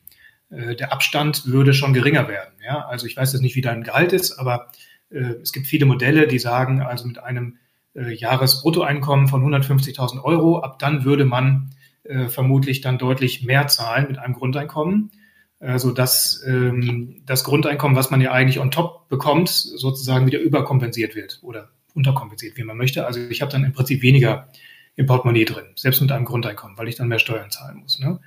äh, 0.49 0.77
der 0.77 0.93
Abstand 0.93 1.45
würde 1.45 1.73
schon 1.73 1.91
geringer 1.91 2.29
werden. 2.29 2.53
Ja? 2.65 2.87
Also 2.87 3.05
ich 3.05 3.17
weiß 3.17 3.33
jetzt 3.33 3.41
nicht, 3.41 3.57
wie 3.57 3.61
dein 3.61 3.83
Gehalt 3.83 4.13
ist, 4.13 4.39
aber 4.39 4.71
äh, 5.09 5.33
es 5.41 5.51
gibt 5.51 5.67
viele 5.67 5.85
Modelle, 5.85 6.25
die 6.27 6.39
sagen, 6.39 6.81
also 6.81 7.05
mit 7.05 7.21
einem 7.21 7.57
äh, 7.97 8.13
Jahresbruttoeinkommen 8.13 9.27
von 9.27 9.43
150.000 9.43 10.23
Euro. 10.23 10.59
Ab 10.59 10.79
dann 10.79 11.03
würde 11.03 11.25
man 11.25 11.71
äh, 12.03 12.27
vermutlich 12.27 12.81
dann 12.81 12.97
deutlich 12.97 13.43
mehr 13.43 13.67
zahlen 13.67 14.07
mit 14.07 14.19
einem 14.19 14.33
Grundeinkommen. 14.33 15.11
äh, 15.59 15.79
so 15.79 15.91
dass 15.91 16.43
ähm, 16.45 17.23
das 17.25 17.43
Grundeinkommen, 17.43 17.97
was 17.97 18.11
man 18.11 18.21
ja 18.21 18.31
eigentlich 18.31 18.59
on 18.59 18.71
top 18.71 19.09
bekommt, 19.09 19.49
sozusagen 19.49 20.27
wieder 20.27 20.39
überkompensiert 20.39 21.15
wird 21.15 21.39
oder 21.41 21.69
unterkompensiert, 21.95 22.57
wie 22.57 22.63
man 22.63 22.77
möchte. 22.77 23.07
Also 23.07 23.19
ich 23.19 23.41
habe 23.41 23.51
dann 23.51 23.63
im 23.63 23.73
Prinzip 23.73 24.03
weniger 24.03 24.49
im 24.95 25.07
Portemonnaie 25.07 25.45
drin, 25.45 25.65
selbst 25.75 26.01
mit 26.01 26.11
einem 26.11 26.25
Grundeinkommen, 26.25 26.77
weil 26.77 26.87
ich 26.87 26.95
dann 26.95 27.07
mehr 27.07 27.19
Steuern 27.19 27.49
zahlen 27.49 27.77
muss. 27.77 27.99
Ne? 27.99 28.19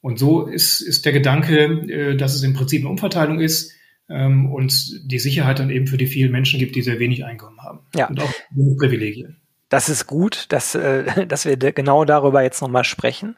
Und 0.00 0.18
so 0.18 0.46
ist, 0.46 0.80
ist 0.80 1.04
der 1.04 1.12
Gedanke, 1.12 1.64
äh, 1.64 2.16
dass 2.16 2.34
es 2.34 2.42
im 2.42 2.54
Prinzip 2.54 2.82
eine 2.82 2.90
Umverteilung 2.90 3.40
ist 3.40 3.72
ähm, 4.08 4.52
und 4.52 5.10
die 5.10 5.18
Sicherheit 5.18 5.58
dann 5.58 5.70
eben 5.70 5.86
für 5.86 5.96
die 5.96 6.06
vielen 6.06 6.32
Menschen 6.32 6.58
gibt, 6.58 6.76
die 6.76 6.82
sehr 6.82 6.98
wenig 6.98 7.24
Einkommen 7.24 7.60
haben 7.62 7.80
ja. 7.94 8.08
und 8.08 8.20
auch 8.20 8.32
Privilegien. 8.78 9.40
Das 9.68 9.88
ist 9.88 10.06
gut, 10.06 10.46
dass, 10.50 10.74
äh, 10.74 11.26
dass 11.26 11.46
wir 11.46 11.56
genau 11.56 12.04
darüber 12.04 12.42
jetzt 12.42 12.60
nochmal 12.60 12.84
sprechen. 12.84 13.36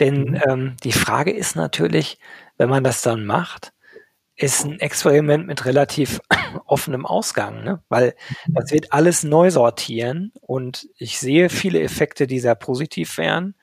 Denn 0.00 0.22
mhm. 0.22 0.40
ähm, 0.48 0.76
die 0.82 0.92
Frage 0.92 1.30
ist 1.30 1.56
natürlich, 1.56 2.18
wenn 2.56 2.68
man 2.68 2.84
das 2.84 3.02
dann 3.02 3.24
macht, 3.24 3.72
ist 4.38 4.64
ein 4.64 4.78
Experiment 4.78 5.46
mit 5.46 5.64
relativ 5.64 6.20
offenem 6.64 7.04
Ausgang, 7.04 7.64
ne? 7.64 7.82
weil 7.88 8.14
das 8.46 8.70
wird 8.70 8.92
alles 8.92 9.24
neu 9.24 9.50
sortieren 9.50 10.32
und 10.40 10.88
ich 10.96 11.18
sehe 11.18 11.48
viele 11.48 11.80
Effekte, 11.80 12.28
die 12.28 12.38
sehr 12.38 12.54
positiv 12.54 13.18
wären. 13.18 13.54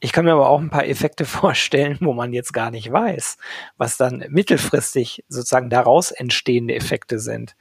Ich 0.00 0.12
kann 0.12 0.24
mir 0.24 0.32
aber 0.32 0.48
auch 0.48 0.60
ein 0.60 0.70
paar 0.70 0.86
Effekte 0.86 1.24
vorstellen, 1.26 1.98
wo 2.00 2.12
man 2.12 2.32
jetzt 2.32 2.52
gar 2.52 2.70
nicht 2.70 2.90
weiß, 2.90 3.38
was 3.76 3.96
dann 3.96 4.24
mittelfristig 4.28 5.24
sozusagen 5.28 5.70
daraus 5.70 6.10
entstehende 6.10 6.74
Effekte 6.74 7.18
sind. 7.18 7.56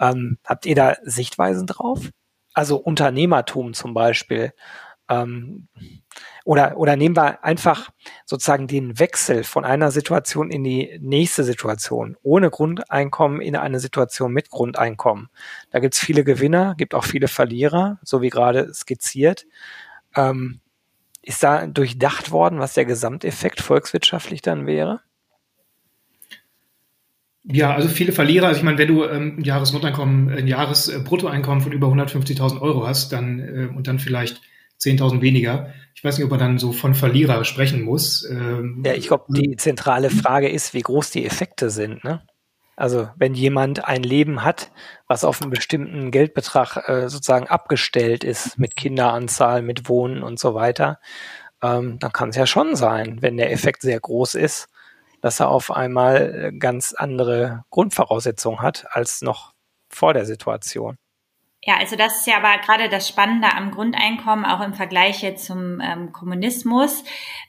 Ähm, 0.00 0.38
habt 0.44 0.66
ihr 0.66 0.74
da 0.74 0.96
Sichtweisen 1.04 1.66
drauf? 1.66 2.10
Also 2.54 2.76
Unternehmertum 2.76 3.72
zum 3.72 3.94
Beispiel. 3.94 4.52
Ähm, 5.08 5.68
oder, 6.44 6.76
oder 6.76 6.96
nehmen 6.96 7.16
wir 7.16 7.44
einfach 7.44 7.90
sozusagen 8.24 8.66
den 8.66 8.98
Wechsel 8.98 9.44
von 9.44 9.64
einer 9.64 9.90
Situation 9.90 10.50
in 10.50 10.64
die 10.64 10.98
nächste 11.00 11.44
Situation, 11.44 12.16
ohne 12.22 12.50
Grundeinkommen 12.50 13.40
in 13.40 13.56
eine 13.56 13.80
Situation 13.80 14.32
mit 14.32 14.50
Grundeinkommen. 14.50 15.28
Da 15.70 15.80
gibt 15.80 15.94
es 15.94 16.00
viele 16.00 16.24
Gewinner, 16.24 16.74
gibt 16.76 16.94
auch 16.94 17.04
viele 17.04 17.28
Verlierer, 17.28 17.98
so 18.02 18.22
wie 18.22 18.30
gerade 18.30 18.72
skizziert. 18.74 19.46
Ähm, 20.16 20.61
ist 21.22 21.42
da 21.42 21.66
durchdacht 21.66 22.30
worden, 22.30 22.58
was 22.58 22.74
der 22.74 22.84
Gesamteffekt 22.84 23.60
volkswirtschaftlich 23.60 24.42
dann 24.42 24.66
wäre? 24.66 25.00
Ja, 27.44 27.74
also 27.74 27.88
viele 27.88 28.12
Verlierer. 28.12 28.48
Also 28.48 28.58
ich 28.58 28.64
meine, 28.64 28.78
wenn 28.78 28.88
du 28.88 29.04
ähm, 29.04 29.36
ein 29.38 29.44
Jahresgrundeinkommen, 29.44 30.30
ein 30.30 30.46
Jahresbruttoeinkommen 30.46 31.60
von 31.60 31.72
über 31.72 31.88
150.000 31.88 32.60
Euro 32.60 32.86
hast, 32.86 33.12
dann 33.12 33.40
äh, 33.40 33.68
und 33.74 33.88
dann 33.88 33.98
vielleicht 33.98 34.40
10.000 34.80 35.20
weniger. 35.20 35.72
Ich 35.94 36.04
weiß 36.04 36.18
nicht, 36.18 36.24
ob 36.24 36.30
man 36.30 36.40
dann 36.40 36.58
so 36.58 36.72
von 36.72 36.94
Verlierer 36.94 37.44
sprechen 37.44 37.82
muss. 37.82 38.28
Ähm, 38.28 38.82
ja, 38.84 38.94
ich 38.94 39.08
glaube, 39.08 39.24
die 39.28 39.56
zentrale 39.56 40.10
Frage 40.10 40.48
ist, 40.48 40.74
wie 40.74 40.82
groß 40.82 41.10
die 41.10 41.24
Effekte 41.24 41.70
sind. 41.70 42.04
Ne? 42.04 42.22
Also 42.76 43.08
wenn 43.16 43.34
jemand 43.34 43.84
ein 43.84 44.02
Leben 44.02 44.44
hat, 44.44 44.70
was 45.06 45.24
auf 45.24 45.42
einen 45.42 45.50
bestimmten 45.50 46.10
Geldbetrag 46.10 46.88
äh, 46.88 47.08
sozusagen 47.08 47.46
abgestellt 47.46 48.24
ist, 48.24 48.58
mit 48.58 48.76
Kinderanzahl, 48.76 49.62
mit 49.62 49.88
Wohnen 49.88 50.22
und 50.22 50.38
so 50.38 50.54
weiter, 50.54 50.98
ähm, 51.62 51.98
dann 51.98 52.12
kann 52.12 52.30
es 52.30 52.36
ja 52.36 52.46
schon 52.46 52.74
sein, 52.74 53.20
wenn 53.20 53.36
der 53.36 53.52
Effekt 53.52 53.82
sehr 53.82 54.00
groß 54.00 54.34
ist, 54.34 54.68
dass 55.20 55.40
er 55.40 55.48
auf 55.48 55.70
einmal 55.70 56.50
äh, 56.52 56.58
ganz 56.58 56.92
andere 56.92 57.64
Grundvoraussetzungen 57.70 58.60
hat 58.60 58.86
als 58.90 59.22
noch 59.22 59.52
vor 59.88 60.14
der 60.14 60.24
Situation. 60.24 60.96
Ja, 61.64 61.76
also 61.76 61.94
das 61.94 62.16
ist 62.16 62.26
ja 62.26 62.38
aber 62.38 62.60
gerade 62.60 62.88
das 62.88 63.08
Spannende 63.08 63.54
am 63.54 63.70
Grundeinkommen, 63.70 64.44
auch 64.44 64.60
im 64.62 64.74
Vergleich 64.74 65.22
jetzt 65.22 65.44
zum 65.46 65.80
ähm, 65.80 66.12
Kommunismus. 66.12 67.04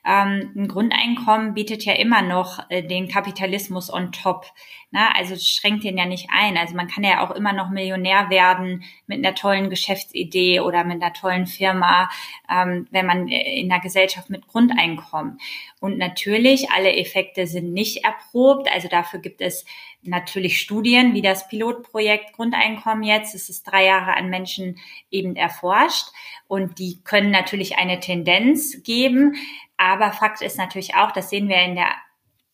Ähm, 0.05 0.51
ein 0.55 0.67
Grundeinkommen 0.67 1.55
bietet 1.55 1.83
ja 1.83 1.93
immer 1.93 2.21
noch 2.21 2.59
äh, 2.69 2.83
den 2.83 3.07
Kapitalismus 3.07 3.91
on 3.91 4.12
top. 4.12 4.45
Na, 4.93 5.10
ne? 5.10 5.15
also 5.15 5.36
schränkt 5.36 5.84
den 5.84 5.97
ja 5.97 6.06
nicht 6.06 6.29
ein. 6.32 6.56
Also 6.56 6.75
man 6.75 6.88
kann 6.88 7.03
ja 7.03 7.25
auch 7.25 7.32
immer 7.32 7.51
noch 7.51 7.71
Millionär 7.71 8.29
werden 8.29 8.84
mit 9.08 9.17
einer 9.17 9.34
tollen 9.34 9.71
Geschäftsidee 9.71 10.60
oder 10.60 10.84
mit 10.84 11.01
einer 11.01 11.13
tollen 11.13 11.47
Firma, 11.47 12.12
ähm, 12.47 12.88
wenn 12.91 13.08
man 13.08 13.27
äh, 13.27 13.60
in 13.60 13.71
einer 13.71 13.82
Gesellschaft 13.82 14.29
mit 14.29 14.47
Grundeinkommen. 14.47 15.39
Und 15.79 15.97
natürlich, 15.97 16.69
alle 16.69 16.95
Effekte 16.95 17.47
sind 17.47 17.73
nicht 17.73 18.06
erprobt. 18.06 18.69
Also 18.71 18.88
dafür 18.88 19.19
gibt 19.19 19.41
es 19.41 19.65
natürlich 20.03 20.60
Studien, 20.60 21.15
wie 21.15 21.23
das 21.23 21.47
Pilotprojekt 21.47 22.34
Grundeinkommen 22.34 23.03
jetzt. 23.03 23.34
Es 23.34 23.49
ist 23.49 23.63
drei 23.63 23.86
Jahre 23.86 24.13
an 24.15 24.29
Menschen 24.29 24.77
eben 25.10 25.36
erforscht 25.36 26.10
und 26.47 26.77
die 26.77 27.01
können 27.03 27.32
natürlich 27.32 27.79
eine 27.79 27.99
Tendenz 27.99 28.84
geben. 28.84 29.38
Aber 29.75 30.12
Fakt 30.12 30.43
ist 30.43 30.60
natürlich 30.60 30.93
auch, 30.93 31.12
das 31.12 31.32
sehen 31.32 31.49
wir 31.49 31.63
in 31.63 31.73
der 31.73 31.89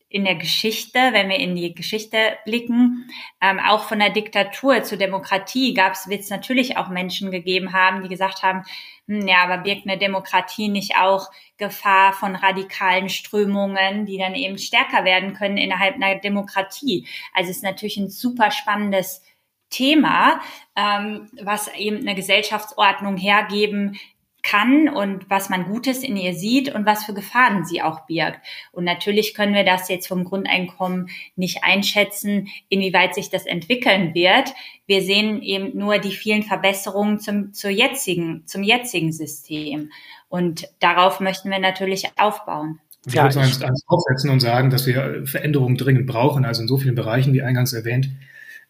in 0.09 0.25
der 0.25 0.35
Geschichte, 0.35 0.97
wenn 1.11 1.29
wir 1.29 1.37
in 1.37 1.55
die 1.55 1.75
Geschichte 1.75 2.17
blicken, 2.43 3.07
ähm, 3.41 3.59
auch 3.59 3.83
von 3.83 3.99
der 3.99 4.09
Diktatur 4.09 4.81
zur 4.83 4.97
Demokratie 4.97 5.75
gab 5.75 5.93
es, 5.93 6.09
wird 6.09 6.21
es 6.21 6.31
natürlich 6.31 6.77
auch 6.77 6.89
Menschen 6.89 7.29
gegeben 7.29 7.73
haben, 7.73 8.01
die 8.01 8.09
gesagt 8.09 8.41
haben, 8.41 8.63
hm, 9.07 9.27
ja, 9.27 9.43
aber 9.43 9.59
birgt 9.59 9.87
eine 9.87 9.99
Demokratie 9.99 10.67
nicht 10.67 10.95
auch 10.97 11.29
Gefahr 11.57 12.13
von 12.13 12.35
radikalen 12.35 13.09
Strömungen, 13.09 14.07
die 14.07 14.17
dann 14.17 14.33
eben 14.33 14.57
stärker 14.57 15.05
werden 15.05 15.33
können 15.33 15.57
innerhalb 15.57 15.95
einer 15.95 16.15
Demokratie? 16.15 17.07
Also 17.33 17.51
es 17.51 17.57
ist 17.57 17.63
natürlich 17.63 17.97
ein 17.97 18.09
super 18.09 18.49
spannendes 18.49 19.21
Thema, 19.69 20.41
ähm, 20.75 21.29
was 21.39 21.67
eben 21.75 21.99
eine 21.99 22.15
Gesellschaftsordnung 22.15 23.17
hergeben 23.17 23.99
kann 24.43 24.87
und 24.89 25.29
was 25.29 25.49
man 25.49 25.65
Gutes 25.65 26.03
in 26.03 26.15
ihr 26.17 26.33
sieht 26.33 26.73
und 26.73 26.85
was 26.85 27.03
für 27.03 27.13
Gefahren 27.13 27.65
sie 27.65 27.81
auch 27.81 28.05
birgt. 28.05 28.39
Und 28.71 28.83
natürlich 28.83 29.33
können 29.33 29.53
wir 29.53 29.63
das 29.63 29.89
jetzt 29.89 30.07
vom 30.07 30.23
Grundeinkommen 30.23 31.09
nicht 31.35 31.63
einschätzen, 31.63 32.47
inwieweit 32.69 33.15
sich 33.15 33.29
das 33.29 33.45
entwickeln 33.45 34.13
wird. 34.13 34.53
Wir 34.87 35.01
sehen 35.01 35.41
eben 35.41 35.77
nur 35.77 35.99
die 35.99 36.11
vielen 36.11 36.43
Verbesserungen 36.43 37.19
zum, 37.19 37.53
zur 37.53 37.69
jetzigen, 37.69 38.43
zum 38.45 38.63
jetzigen 38.63 39.11
System. 39.11 39.91
Und 40.29 40.67
darauf 40.79 41.19
möchten 41.19 41.49
wir 41.49 41.59
natürlich 41.59 42.07
aufbauen. 42.17 42.79
Ich 43.05 43.13
ja, 43.13 43.23
würde 43.23 43.39
eins, 43.39 43.61
eins 43.61 43.83
aufsetzen 43.87 44.29
und 44.29 44.39
sagen, 44.39 44.69
dass 44.69 44.85
wir 44.85 45.25
Veränderungen 45.25 45.77
dringend 45.77 46.05
brauchen. 46.05 46.45
Also 46.45 46.61
in 46.61 46.67
so 46.67 46.77
vielen 46.77 46.95
Bereichen, 46.95 47.33
wie 47.33 47.41
eingangs 47.41 47.73
erwähnt, 47.73 48.09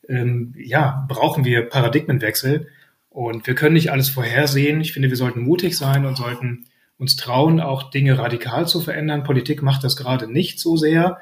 ähm, 0.07 0.53
ja, 0.57 1.05
brauchen 1.07 1.45
wir 1.45 1.69
Paradigmenwechsel. 1.69 2.67
Und 3.09 3.47
wir 3.47 3.55
können 3.55 3.73
nicht 3.73 3.91
alles 3.91 4.09
vorhersehen. 4.09 4.81
Ich 4.81 4.93
finde, 4.93 5.09
wir 5.09 5.17
sollten 5.17 5.41
mutig 5.41 5.77
sein 5.77 6.05
und 6.05 6.15
sollten 6.15 6.65
uns 6.97 7.15
trauen, 7.15 7.59
auch 7.59 7.89
Dinge 7.89 8.17
radikal 8.17 8.67
zu 8.67 8.81
verändern. 8.81 9.23
Politik 9.23 9.61
macht 9.61 9.83
das 9.83 9.95
gerade 9.95 10.31
nicht 10.31 10.59
so 10.59 10.77
sehr. 10.77 11.19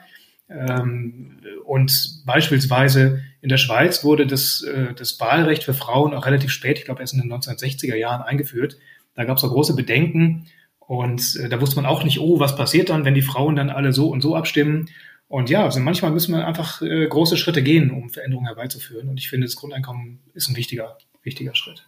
Ähm, 0.49 1.39
und 1.65 2.23
beispielsweise 2.25 3.21
in 3.41 3.49
der 3.49 3.57
Schweiz 3.57 4.03
wurde 4.03 4.25
das, 4.25 4.63
äh, 4.63 4.93
das 4.93 5.19
Wahlrecht 5.19 5.63
für 5.63 5.73
Frauen 5.73 6.13
auch 6.13 6.25
relativ 6.25 6.51
spät, 6.51 6.79
ich 6.79 6.85
glaube 6.85 7.01
erst 7.01 7.13
in 7.13 7.21
den 7.21 7.31
1960er 7.31 7.95
Jahren 7.95 8.21
eingeführt. 8.21 8.77
Da 9.13 9.25
gab 9.25 9.37
es 9.37 9.43
auch 9.43 9.51
große 9.51 9.75
Bedenken 9.75 10.47
und 10.79 11.35
äh, 11.35 11.49
da 11.49 11.59
wusste 11.61 11.75
man 11.75 11.85
auch 11.85 12.03
nicht, 12.03 12.19
oh, 12.19 12.39
was 12.39 12.55
passiert 12.55 12.89
dann, 12.89 13.05
wenn 13.05 13.13
die 13.13 13.21
Frauen 13.21 13.55
dann 13.55 13.69
alle 13.69 13.91
so 13.93 14.09
und 14.09 14.21
so 14.21 14.35
abstimmen. 14.35 14.89
Und 15.27 15.49
ja, 15.49 15.63
also 15.63 15.81
manchmal 15.81 16.11
müssen 16.11 16.33
wir 16.33 16.47
einfach 16.47 16.81
äh, 16.81 17.05
große 17.07 17.35
Schritte 17.35 17.61
gehen, 17.61 17.91
um 17.91 18.09
Veränderungen 18.09 18.47
herbeizuführen. 18.47 19.09
Und 19.09 19.17
ich 19.17 19.29
finde, 19.29 19.45
das 19.45 19.57
Grundeinkommen 19.57 20.19
ist 20.33 20.47
ein 20.47 20.55
wichtiger 20.55 20.97
wichtiger 21.27 21.53
Schritt. 21.53 21.87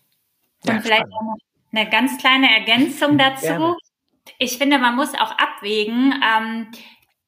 Und 0.65 0.73
ja, 0.73 0.81
vielleicht 0.81 1.07
noch 1.07 1.37
eine 1.71 1.89
ganz 1.89 2.17
kleine 2.19 2.53
Ergänzung 2.53 3.17
dazu. 3.17 3.45
Gerne. 3.45 3.77
Ich 4.37 4.57
finde, 4.57 4.77
man 4.77 4.95
muss 4.95 5.15
auch 5.15 5.31
abwägen, 5.31 6.13
ähm, 6.23 6.67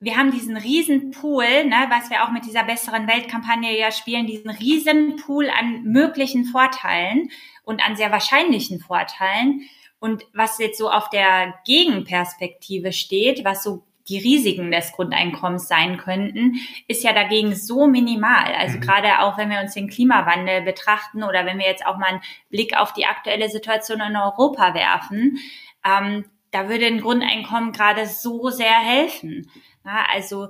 wir 0.03 0.17
haben 0.17 0.31
diesen 0.31 0.57
riesen 0.57 1.11
Pool, 1.11 1.45
ne, 1.45 1.85
was 1.89 2.09
wir 2.09 2.23
auch 2.23 2.31
mit 2.31 2.45
dieser 2.45 2.63
besseren 2.63 3.07
Weltkampagne 3.07 3.77
ja 3.77 3.91
spielen, 3.91 4.25
diesen 4.25 4.49
riesen 4.49 5.15
Pool 5.17 5.47
an 5.49 5.83
möglichen 5.83 6.45
Vorteilen 6.45 7.29
und 7.63 7.85
an 7.85 7.95
sehr 7.95 8.11
wahrscheinlichen 8.11 8.79
Vorteilen. 8.79 9.61
Und 9.99 10.23
was 10.33 10.57
jetzt 10.57 10.79
so 10.79 10.89
auf 10.89 11.09
der 11.09 11.53
Gegenperspektive 11.65 12.91
steht, 12.93 13.45
was 13.45 13.63
so 13.63 13.83
die 14.11 14.19
Risiken 14.19 14.71
des 14.71 14.91
Grundeinkommens 14.91 15.67
sein 15.67 15.97
könnten, 15.97 16.55
ist 16.87 17.03
ja 17.03 17.13
dagegen 17.13 17.55
so 17.55 17.87
minimal. 17.87 18.53
Also 18.57 18.77
mhm. 18.77 18.81
gerade 18.81 19.19
auch, 19.19 19.37
wenn 19.37 19.49
wir 19.49 19.61
uns 19.61 19.73
den 19.73 19.89
Klimawandel 19.89 20.61
betrachten 20.61 21.23
oder 21.23 21.45
wenn 21.45 21.57
wir 21.57 21.65
jetzt 21.65 21.85
auch 21.85 21.97
mal 21.97 22.07
einen 22.07 22.21
Blick 22.49 22.77
auf 22.77 22.93
die 22.93 23.05
aktuelle 23.05 23.49
Situation 23.49 24.01
in 24.01 24.17
Europa 24.17 24.73
werfen, 24.73 25.37
ähm, 25.85 26.25
da 26.51 26.67
würde 26.67 26.85
ein 26.85 26.99
Grundeinkommen 26.99 27.71
gerade 27.71 28.05
so 28.05 28.49
sehr 28.49 28.77
helfen. 28.77 29.49
Ja, 29.85 30.05
also 30.13 30.49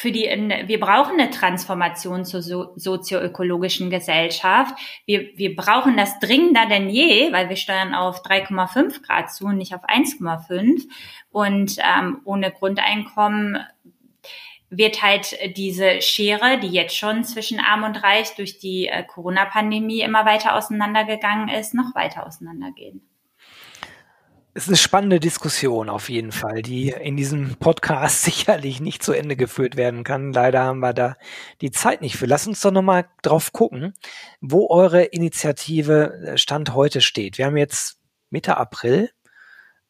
für 0.00 0.12
die, 0.12 0.28
wir 0.66 0.78
brauchen 0.78 1.18
eine 1.18 1.28
Transformation 1.28 2.24
zur 2.24 2.40
so, 2.40 2.72
sozioökologischen 2.76 3.90
Gesellschaft. 3.90 4.72
Wir, 5.06 5.36
wir 5.36 5.56
brauchen 5.56 5.96
das 5.96 6.20
dringender 6.20 6.66
denn 6.66 6.88
je, 6.88 7.32
weil 7.32 7.48
wir 7.48 7.56
steuern 7.56 7.96
auf 7.96 8.24
3,5 8.24 9.02
Grad 9.02 9.32
zu 9.32 9.46
und 9.46 9.56
nicht 9.56 9.74
auf 9.74 9.82
1,5. 9.82 10.84
Und 11.32 11.78
ähm, 11.78 12.20
ohne 12.24 12.52
Grundeinkommen 12.52 13.58
wird 14.70 15.02
halt 15.02 15.36
diese 15.56 16.00
Schere, 16.00 16.60
die 16.60 16.68
jetzt 16.68 16.96
schon 16.96 17.24
zwischen 17.24 17.58
Arm 17.58 17.82
und 17.82 18.00
Reich 18.00 18.36
durch 18.36 18.60
die 18.60 18.86
äh, 18.86 19.02
Corona-Pandemie 19.02 20.02
immer 20.02 20.24
weiter 20.24 20.54
auseinandergegangen 20.54 21.48
ist, 21.48 21.74
noch 21.74 21.96
weiter 21.96 22.24
auseinandergehen. 22.24 23.02
Es 24.58 24.64
ist 24.64 24.70
eine 24.70 24.76
spannende 24.76 25.20
Diskussion 25.20 25.88
auf 25.88 26.08
jeden 26.08 26.32
Fall, 26.32 26.62
die 26.62 26.88
in 26.88 27.16
diesem 27.16 27.54
Podcast 27.60 28.22
sicherlich 28.24 28.80
nicht 28.80 29.04
zu 29.04 29.12
Ende 29.12 29.36
geführt 29.36 29.76
werden 29.76 30.02
kann. 30.02 30.32
Leider 30.32 30.64
haben 30.64 30.80
wir 30.80 30.92
da 30.92 31.16
die 31.60 31.70
Zeit 31.70 32.00
nicht 32.00 32.16
für. 32.16 32.26
Lass 32.26 32.48
uns 32.48 32.60
doch 32.60 32.72
nochmal 32.72 33.06
drauf 33.22 33.52
gucken, 33.52 33.94
wo 34.40 34.68
eure 34.68 35.04
Initiative 35.04 36.12
äh, 36.24 36.38
Stand 36.38 36.74
heute 36.74 37.02
steht. 37.02 37.38
Wir 37.38 37.46
haben 37.46 37.56
jetzt 37.56 38.00
Mitte 38.30 38.56
April 38.56 39.10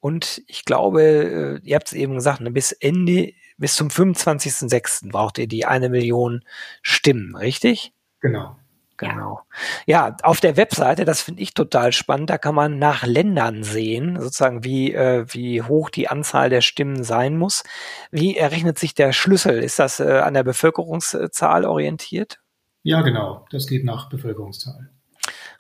und 0.01 0.43
ich 0.49 0.67
glaube, 0.67 1.03
äh, 1.03 1.61
ihr 1.67 1.75
habt 1.75 1.87
es 1.87 1.95
eben 1.95 2.13
gesagt, 2.13 2.43
ne, 2.43 2.51
bis 2.51 2.73
Ende, 2.73 3.33
bis 3.57 3.75
zum 3.75 3.89
25.06. 3.89 5.11
braucht 5.11 5.39
ihr 5.39 5.49
die 5.49 5.65
eine 5.65 5.89
Million 5.89 6.45
Stimmen, 6.83 7.35
richtig? 7.37 7.95
Genau. 8.21 8.59
Genau. 8.99 9.43
Ja, 9.87 10.17
auf 10.23 10.41
der 10.41 10.57
Webseite, 10.57 11.05
das 11.05 11.23
finde 11.23 11.43
ich 11.43 11.55
total 11.55 11.93
spannend, 11.93 12.31
da 12.31 12.37
kann 12.37 12.55
man 12.55 12.79
nach 12.79 13.07
Ländern 13.07 13.63
sehen, 13.63 14.21
sozusagen 14.21 14.65
wie, 14.65 14.93
äh, 14.93 15.25
wie 15.29 15.63
hoch 15.63 15.89
die 15.89 16.09
Anzahl 16.09 16.51
der 16.51 16.61
Stimmen 16.61 17.05
sein 17.05 17.37
muss. 17.37 17.63
Wie 18.11 18.37
errechnet 18.37 18.79
sich 18.79 18.95
der 18.95 19.13
Schlüssel? 19.13 19.63
Ist 19.63 19.79
das 19.79 20.01
äh, 20.01 20.19
an 20.19 20.35
der 20.35 20.43
Bevölkerungszahl 20.43 21.65
orientiert? 21.65 22.41
Ja, 22.83 23.03
genau. 23.03 23.47
Das 23.51 23.69
geht 23.69 23.85
nach 23.85 24.09
Bevölkerungszahl. 24.09 24.91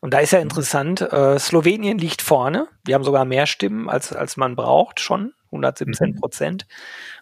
Und 0.00 0.14
da 0.14 0.18
ist 0.18 0.32
ja 0.32 0.40
interessant, 0.40 1.00
äh, 1.00 1.38
Slowenien 1.38 1.98
liegt 1.98 2.22
vorne. 2.22 2.68
Wir 2.84 2.94
haben 2.94 3.04
sogar 3.04 3.24
mehr 3.24 3.46
Stimmen, 3.46 3.88
als, 3.88 4.12
als 4.12 4.36
man 4.36 4.56
braucht 4.56 5.00
schon. 5.00 5.32
117 5.46 6.16
Prozent. 6.16 6.66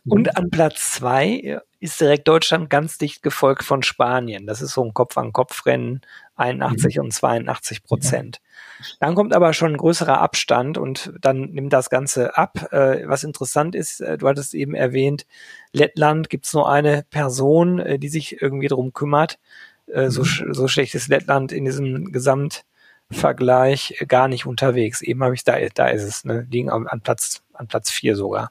Mhm. 0.05 0.13
Und 0.13 0.37
an 0.37 0.51
Platz 0.51 0.93
zwei 0.93 1.61
ist 1.87 2.01
direkt 2.01 2.27
Deutschland 2.27 2.69
ganz 2.69 2.99
dicht 2.99 3.23
gefolgt 3.23 3.63
von 3.63 3.85
Spanien. 3.85 4.47
Das 4.47 4.61
ist 4.61 4.73
so 4.73 4.85
ein 4.85 4.93
Kopf-an-Kopf-Rennen, 4.93 6.01
81 6.35 6.97
mhm. 6.97 7.05
und 7.05 7.13
82 7.13 7.85
Prozent. 7.85 8.41
Ja. 8.81 8.87
Dann 9.01 9.15
kommt 9.15 9.33
aber 9.33 9.53
schon 9.53 9.73
ein 9.73 9.77
größerer 9.77 10.21
Abstand 10.21 10.79
und 10.79 11.13
dann 11.21 11.53
nimmt 11.53 11.73
das 11.73 11.89
Ganze 11.89 12.37
ab. 12.37 12.73
Äh, 12.73 13.09
was 13.09 13.23
interessant 13.23 13.77
ist, 13.77 14.01
äh, 14.01 14.19
du 14.19 14.27
hattest 14.27 14.53
eben 14.55 14.75
erwähnt, 14.75 15.27
Lettland 15.73 16.29
gibt 16.29 16.47
es 16.47 16.53
nur 16.53 16.69
eine 16.69 17.05
Person, 17.09 17.79
äh, 17.79 18.01
die 18.01 18.09
sich 18.09 18.43
irgendwie 18.43 18.69
drum 18.69 18.93
kümmert. 18.93 19.39
Äh, 19.87 20.07
mhm. 20.07 20.11
so, 20.11 20.25
so 20.25 20.67
schlecht 20.67 20.97
ist 20.97 21.07
Lettland 21.07 21.53
in 21.53 21.65
diesem 21.65 22.11
Gesamtvergleich 22.11 24.05
gar 24.09 24.27
nicht 24.27 24.45
unterwegs. 24.45 25.03
Eben 25.03 25.23
habe 25.23 25.35
ich 25.35 25.45
da, 25.45 25.57
da 25.73 25.87
ist 25.87 26.03
es, 26.03 26.25
ne, 26.25 26.49
liegen 26.51 26.69
an 26.69 27.01
Platz, 27.01 27.45
an 27.53 27.69
Platz 27.69 27.93
vier 27.93 28.17
sogar. 28.17 28.51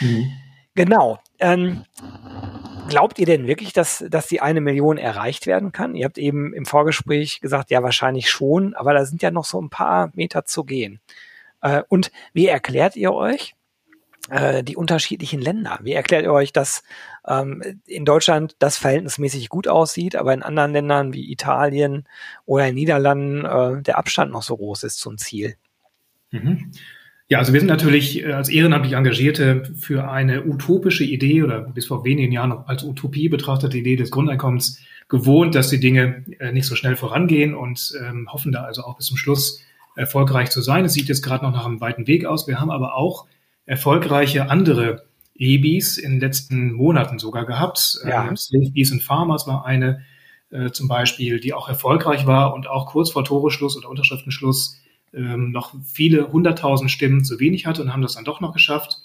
Mhm. 0.00 0.32
Genau. 0.74 1.20
Ähm, 1.38 1.84
glaubt 2.92 3.18
ihr 3.18 3.24
denn 3.24 3.46
wirklich, 3.46 3.72
dass, 3.72 4.04
dass 4.10 4.26
die 4.26 4.42
eine 4.42 4.60
Million 4.60 4.98
erreicht 4.98 5.46
werden 5.46 5.72
kann? 5.72 5.94
Ihr 5.94 6.04
habt 6.04 6.18
eben 6.18 6.52
im 6.52 6.66
Vorgespräch 6.66 7.40
gesagt, 7.40 7.70
ja, 7.70 7.82
wahrscheinlich 7.82 8.28
schon, 8.28 8.74
aber 8.74 8.92
da 8.92 9.06
sind 9.06 9.22
ja 9.22 9.30
noch 9.30 9.46
so 9.46 9.58
ein 9.62 9.70
paar 9.70 10.10
Meter 10.12 10.44
zu 10.44 10.62
gehen. 10.64 11.00
Äh, 11.62 11.84
und 11.88 12.12
wie 12.34 12.48
erklärt 12.48 12.94
ihr 12.94 13.14
euch 13.14 13.54
äh, 14.28 14.62
die 14.62 14.76
unterschiedlichen 14.76 15.40
Länder? 15.40 15.78
Wie 15.80 15.94
erklärt 15.94 16.24
ihr 16.24 16.34
euch, 16.34 16.52
dass 16.52 16.82
ähm, 17.26 17.80
in 17.86 18.04
Deutschland 18.04 18.56
das 18.58 18.76
verhältnismäßig 18.76 19.48
gut 19.48 19.68
aussieht, 19.68 20.14
aber 20.14 20.34
in 20.34 20.42
anderen 20.42 20.74
Ländern 20.74 21.14
wie 21.14 21.32
Italien 21.32 22.06
oder 22.44 22.68
in 22.68 22.74
Niederlanden 22.74 23.46
äh, 23.46 23.80
der 23.80 23.96
Abstand 23.96 24.32
noch 24.32 24.42
so 24.42 24.54
groß 24.58 24.82
ist 24.82 24.98
zum 24.98 25.16
Ziel? 25.16 25.56
Mhm. 26.30 26.72
Ja, 27.32 27.38
also 27.38 27.54
wir 27.54 27.60
sind 27.60 27.68
natürlich 27.68 28.22
äh, 28.22 28.32
als 28.34 28.50
ehrenamtlich 28.50 28.92
Engagierte 28.92 29.62
für 29.74 30.10
eine 30.10 30.44
utopische 30.44 31.02
Idee 31.02 31.42
oder 31.42 31.62
bis 31.62 31.86
vor 31.86 32.04
wenigen 32.04 32.30
Jahren 32.30 32.50
noch 32.50 32.66
als 32.66 32.84
Utopie 32.84 33.30
betrachtete 33.30 33.78
Idee 33.78 33.96
des 33.96 34.10
Grundeinkommens 34.10 34.82
gewohnt, 35.08 35.54
dass 35.54 35.70
die 35.70 35.80
Dinge 35.80 36.26
äh, 36.40 36.52
nicht 36.52 36.66
so 36.66 36.76
schnell 36.76 36.94
vorangehen 36.94 37.54
und 37.54 37.94
ähm, 38.04 38.28
hoffen 38.30 38.52
da 38.52 38.64
also 38.64 38.82
auch 38.82 38.98
bis 38.98 39.06
zum 39.06 39.16
Schluss 39.16 39.62
erfolgreich 39.96 40.50
zu 40.50 40.60
sein. 40.60 40.84
Es 40.84 40.92
sieht 40.92 41.08
jetzt 41.08 41.22
gerade 41.22 41.42
noch 41.42 41.52
nach 41.52 41.64
einem 41.64 41.80
weiten 41.80 42.06
Weg 42.06 42.26
aus. 42.26 42.46
Wir 42.48 42.60
haben 42.60 42.70
aber 42.70 42.96
auch 42.96 43.24
erfolgreiche 43.64 44.50
andere 44.50 45.06
EBIs 45.34 45.96
in 45.96 46.10
den 46.10 46.20
letzten 46.20 46.74
Monaten 46.74 47.18
sogar 47.18 47.46
gehabt. 47.46 47.98
Ja. 48.06 48.28
Ähm, 48.28 48.72
Bees 48.74 48.92
and 48.92 49.02
Farmers 49.02 49.46
war 49.46 49.64
eine 49.64 50.02
äh, 50.50 50.70
zum 50.70 50.86
Beispiel, 50.86 51.40
die 51.40 51.54
auch 51.54 51.70
erfolgreich 51.70 52.26
war 52.26 52.52
und 52.52 52.68
auch 52.68 52.84
kurz 52.88 53.08
vor 53.10 53.24
Toreschluss 53.24 53.78
oder 53.78 53.88
Unterschriftenschluss 53.88 54.82
ähm, 55.14 55.50
noch 55.50 55.74
viele 55.84 56.32
hunderttausend 56.32 56.90
Stimmen 56.90 57.24
zu 57.24 57.38
wenig 57.40 57.66
hatte 57.66 57.82
und 57.82 57.92
haben 57.92 58.02
das 58.02 58.14
dann 58.14 58.24
doch 58.24 58.40
noch 58.40 58.52
geschafft. 58.52 58.98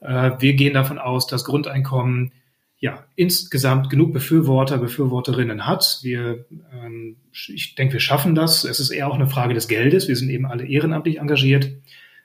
Äh, 0.00 0.32
wir 0.38 0.54
gehen 0.54 0.74
davon 0.74 0.98
aus, 0.98 1.26
dass 1.26 1.44
Grundeinkommen 1.44 2.32
ja 2.78 3.04
insgesamt 3.14 3.90
genug 3.90 4.12
Befürworter, 4.12 4.78
Befürworterinnen 4.78 5.66
hat. 5.66 6.00
Wir, 6.02 6.46
ähm, 6.72 7.16
ich 7.32 7.74
denke, 7.76 7.94
wir 7.94 8.00
schaffen 8.00 8.34
das. 8.34 8.64
Es 8.64 8.80
ist 8.80 8.90
eher 8.90 9.08
auch 9.08 9.14
eine 9.14 9.28
Frage 9.28 9.54
des 9.54 9.68
Geldes. 9.68 10.08
Wir 10.08 10.16
sind 10.16 10.30
eben 10.30 10.46
alle 10.46 10.66
ehrenamtlich 10.66 11.20
engagiert. 11.20 11.70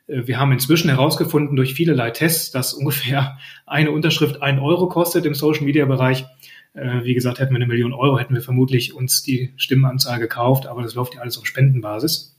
Äh, 0.08 0.26
wir 0.26 0.40
haben 0.40 0.52
inzwischen 0.52 0.90
herausgefunden 0.90 1.56
durch 1.56 1.74
vielerlei 1.74 2.12
Tests, 2.12 2.52
dass 2.52 2.74
ungefähr 2.74 3.38
eine 3.66 3.92
Unterschrift 3.92 4.42
ein 4.42 4.60
Euro 4.60 4.90
kostet 4.90 5.26
im 5.26 5.36
Social 5.36 5.64
Media 5.64 5.86
Bereich. 5.86 6.26
Äh, 6.74 7.04
wie 7.04 7.14
gesagt, 7.14 7.40
hätten 7.40 7.52
wir 7.52 7.58
eine 7.58 7.68
Million 7.68 7.94
Euro, 7.94 8.20
hätten 8.20 8.34
wir 8.34 8.42
vermutlich 8.42 8.94
uns 8.94 9.24
die 9.24 9.54
Stimmenanzahl 9.58 10.20
gekauft, 10.20 10.68
aber 10.68 10.82
das 10.82 10.96
läuft 10.96 11.16
ja 11.16 11.22
alles 11.22 11.38
auf 11.38 11.46
Spendenbasis 11.46 12.37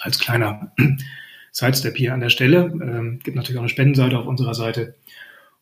als 0.00 0.18
kleiner 0.18 0.72
Sidestep 1.52 1.96
hier 1.96 2.14
an 2.14 2.20
der 2.20 2.30
Stelle. 2.30 2.70
Ähm, 2.72 3.20
gibt 3.22 3.36
natürlich 3.36 3.58
auch 3.58 3.62
eine 3.62 3.68
Spendenseite 3.68 4.18
auf 4.18 4.26
unserer 4.26 4.54
Seite. 4.54 4.94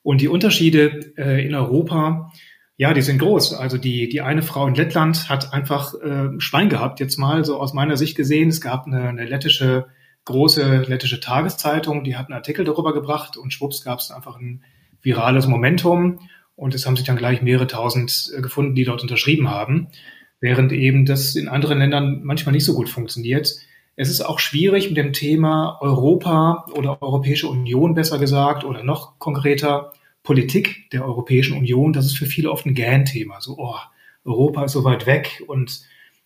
Und 0.02 0.20
die 0.20 0.28
Unterschiede 0.28 1.12
äh, 1.16 1.44
in 1.44 1.54
Europa, 1.54 2.32
ja, 2.76 2.92
die 2.92 3.02
sind 3.02 3.18
groß. 3.18 3.54
Also 3.54 3.78
die, 3.78 4.08
die 4.08 4.20
eine 4.20 4.42
Frau 4.42 4.66
in 4.66 4.74
Lettland 4.74 5.28
hat 5.28 5.52
einfach 5.52 5.94
äh, 5.94 6.28
Schwein 6.38 6.68
gehabt, 6.68 7.00
jetzt 7.00 7.18
mal 7.18 7.44
so 7.44 7.58
aus 7.58 7.72
meiner 7.72 7.96
Sicht 7.96 8.16
gesehen. 8.16 8.48
Es 8.48 8.60
gab 8.60 8.86
eine, 8.86 9.08
eine 9.08 9.24
lettische, 9.24 9.86
große 10.24 10.84
lettische 10.86 11.20
Tageszeitung, 11.20 12.04
die 12.04 12.16
hat 12.16 12.26
einen 12.26 12.34
Artikel 12.34 12.64
darüber 12.64 12.92
gebracht 12.92 13.36
und 13.36 13.52
schwupps 13.52 13.82
gab 13.82 14.00
es 14.00 14.10
einfach 14.10 14.36
ein 14.36 14.62
virales 15.00 15.46
Momentum. 15.46 16.20
Und 16.56 16.74
es 16.74 16.86
haben 16.86 16.96
sich 16.96 17.06
dann 17.06 17.16
gleich 17.16 17.42
mehrere 17.42 17.66
tausend 17.66 18.32
äh, 18.36 18.40
gefunden, 18.40 18.74
die 18.74 18.84
dort 18.84 19.02
unterschrieben 19.02 19.50
haben. 19.50 19.88
Während 20.40 20.72
eben 20.72 21.06
das 21.06 21.34
in 21.34 21.48
anderen 21.48 21.78
Ländern 21.78 22.20
manchmal 22.22 22.52
nicht 22.52 22.64
so 22.64 22.74
gut 22.74 22.88
funktioniert. 22.88 23.56
Es 23.96 24.10
ist 24.10 24.20
auch 24.20 24.38
schwierig 24.38 24.88
mit 24.88 24.98
dem 24.98 25.14
Thema 25.14 25.78
Europa 25.80 26.66
oder 26.72 27.00
Europäische 27.00 27.48
Union 27.48 27.94
besser 27.94 28.18
gesagt 28.18 28.62
oder 28.62 28.84
noch 28.84 29.18
konkreter 29.18 29.92
Politik 30.22 30.90
der 30.90 31.04
Europäischen 31.04 31.56
Union. 31.56 31.94
Das 31.94 32.04
ist 32.04 32.18
für 32.18 32.26
viele 32.26 32.50
oft 32.50 32.66
ein 32.66 32.74
Gähn-Thema. 32.74 33.40
So, 33.40 33.56
oh, 33.56 33.76
Europa 34.26 34.64
ist 34.64 34.72
so 34.72 34.84
weit 34.84 35.06
weg 35.06 35.42
und 35.46 35.80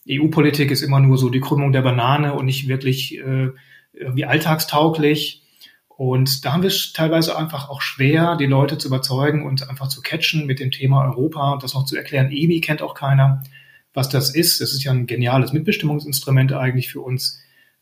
EU-Politik 0.09 0.73
ist 0.73 0.83
immer 0.83 0.99
nur 0.99 1.17
so 1.17 1.31
die 1.31 1.41
Krümmung 1.41 1.71
der 1.71 1.83
Banane 1.83 2.35
und 2.35 2.47
nicht 2.47 2.67
wirklich 2.67 3.19
äh, 3.19 3.51
irgendwie 3.93 4.25
alltagstauglich. 4.25 5.45
Und 5.89 6.45
da 6.45 6.55
haben 6.55 6.63
wir 6.63 6.69
es 6.69 6.93
teilweise 6.93 7.37
einfach 7.37 7.69
auch 7.69 7.83
schwer, 7.83 8.37
die 8.37 8.47
Leute 8.47 8.79
zu 8.79 8.89
überzeugen 8.89 9.47
und 9.47 9.69
einfach 9.69 9.87
zu 9.89 10.01
catchen 10.01 10.47
mit 10.47 10.59
dem 10.59 10.73
Thema 10.73 11.05
Europa 11.05 11.53
und 11.53 11.63
das 11.63 11.75
noch 11.75 11.85
zu 11.85 11.97
erklären. 11.97 12.33
EBI 12.33 12.61
kennt 12.61 12.83
auch 12.83 12.95
keiner, 12.95 13.45
was 13.93 14.09
das 14.09 14.35
ist. 14.35 14.61
Das 14.61 14.73
ist 14.73 14.83
ja 14.83 14.91
ein 14.91 15.07
geniales 15.07 15.53
Mitbestimmungsinstrument 15.53 16.53
eigentlich 16.53 16.89
für 16.91 17.03
uns 17.03 17.41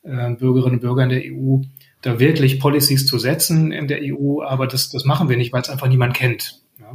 äh, 0.08 0.34
Bürgerinnen 0.34 0.76
und 0.76 0.80
Bürger 0.80 1.04
in 1.04 1.08
der 1.10 1.22
EU, 1.24 1.60
da 2.02 2.18
wirklich 2.18 2.60
Policies 2.60 3.06
zu 3.06 3.18
setzen 3.18 3.72
in 3.72 3.88
der 3.88 4.00
EU, 4.02 4.42
aber 4.42 4.66
das, 4.66 4.88
das 4.90 5.04
machen 5.04 5.28
wir 5.28 5.36
nicht, 5.36 5.52
weil 5.52 5.62
es 5.62 5.68
einfach 5.68 5.88
niemand 5.88 6.14
kennt. 6.14 6.62
Ja. 6.78 6.92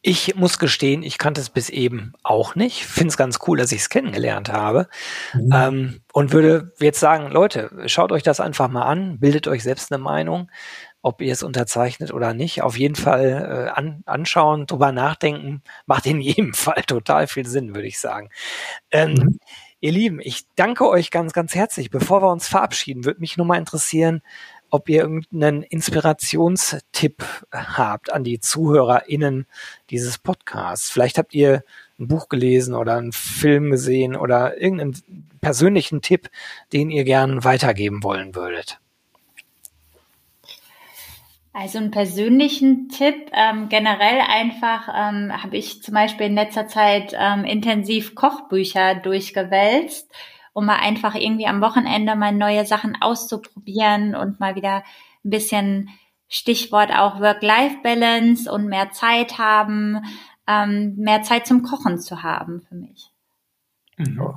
Ich 0.00 0.34
muss 0.36 0.58
gestehen, 0.58 1.02
ich 1.02 1.18
kannte 1.18 1.40
es 1.40 1.50
bis 1.50 1.70
eben 1.70 2.12
auch 2.22 2.54
nicht. 2.54 2.84
Finde 2.84 3.08
es 3.08 3.16
ganz 3.16 3.38
cool, 3.46 3.58
dass 3.58 3.72
ich 3.72 3.80
es 3.80 3.88
kennengelernt 3.88 4.52
habe. 4.52 4.88
Mhm. 5.34 5.50
Ähm, 5.52 6.00
und 6.12 6.32
würde 6.32 6.72
jetzt 6.80 7.00
sagen, 7.00 7.30
Leute, 7.30 7.70
schaut 7.86 8.12
euch 8.12 8.22
das 8.22 8.40
einfach 8.40 8.68
mal 8.68 8.82
an, 8.82 9.18
bildet 9.18 9.48
euch 9.48 9.62
selbst 9.62 9.92
eine 9.92 10.02
Meinung, 10.02 10.50
ob 11.02 11.20
ihr 11.20 11.32
es 11.32 11.42
unterzeichnet 11.42 12.12
oder 12.12 12.34
nicht. 12.34 12.62
Auf 12.62 12.78
jeden 12.78 12.94
Fall 12.96 13.68
äh, 13.68 13.70
an, 13.70 14.02
anschauen, 14.06 14.66
drüber 14.66 14.92
nachdenken, 14.92 15.62
macht 15.86 16.06
in 16.06 16.20
jedem 16.20 16.54
Fall 16.54 16.82
total 16.86 17.26
viel 17.26 17.46
Sinn, 17.46 17.74
würde 17.74 17.88
ich 17.88 17.98
sagen. 17.98 18.30
Ähm, 18.90 19.14
mhm. 19.14 19.38
Ihr 19.80 19.92
Lieben, 19.92 20.18
ich 20.20 20.44
danke 20.56 20.88
euch 20.88 21.12
ganz, 21.12 21.32
ganz 21.32 21.54
herzlich. 21.54 21.90
Bevor 21.90 22.20
wir 22.20 22.32
uns 22.32 22.48
verabschieden, 22.48 23.04
würde 23.04 23.20
mich 23.20 23.36
nur 23.36 23.46
mal 23.46 23.58
interessieren, 23.58 24.22
ob 24.70 24.88
ihr 24.88 25.02
irgendeinen 25.02 25.62
Inspirationstipp 25.62 27.24
habt 27.52 28.12
an 28.12 28.24
die 28.24 28.40
ZuhörerInnen 28.40 29.46
dieses 29.90 30.18
Podcasts. 30.18 30.90
Vielleicht 30.90 31.16
habt 31.16 31.32
ihr 31.32 31.62
ein 31.98 32.08
Buch 32.08 32.28
gelesen 32.28 32.74
oder 32.74 32.96
einen 32.96 33.12
Film 33.12 33.70
gesehen 33.70 34.16
oder 34.16 34.60
irgendeinen 34.60 35.28
persönlichen 35.40 36.02
Tipp, 36.02 36.28
den 36.72 36.90
ihr 36.90 37.04
gern 37.04 37.44
weitergeben 37.44 38.02
wollen 38.02 38.34
würdet. 38.34 38.80
Also 41.52 41.78
einen 41.78 41.90
persönlichen 41.90 42.88
Tipp, 42.88 43.30
ähm, 43.32 43.68
generell 43.68 44.20
einfach 44.20 44.88
ähm, 44.94 45.32
habe 45.42 45.56
ich 45.56 45.82
zum 45.82 45.94
Beispiel 45.94 46.26
in 46.26 46.34
letzter 46.34 46.68
Zeit 46.68 47.14
ähm, 47.18 47.44
intensiv 47.44 48.14
Kochbücher 48.14 48.94
durchgewälzt, 48.94 50.12
um 50.52 50.66
mal 50.66 50.76
einfach 50.76 51.14
irgendwie 51.14 51.46
am 51.46 51.60
Wochenende 51.60 52.14
mal 52.16 52.32
neue 52.32 52.64
Sachen 52.64 52.96
auszuprobieren 53.00 54.14
und 54.14 54.40
mal 54.40 54.54
wieder 54.54 54.84
ein 55.24 55.30
bisschen 55.30 55.90
Stichwort 56.28 56.92
auch 56.92 57.20
Work-Life-Balance 57.20 58.52
und 58.52 58.66
mehr 58.66 58.90
Zeit 58.90 59.38
haben, 59.38 60.02
ähm, 60.46 60.96
mehr 60.96 61.22
Zeit 61.22 61.46
zum 61.46 61.62
Kochen 61.62 61.98
zu 61.98 62.22
haben 62.22 62.60
für 62.68 62.74
mich. 62.74 63.10
Mhm. 63.96 64.34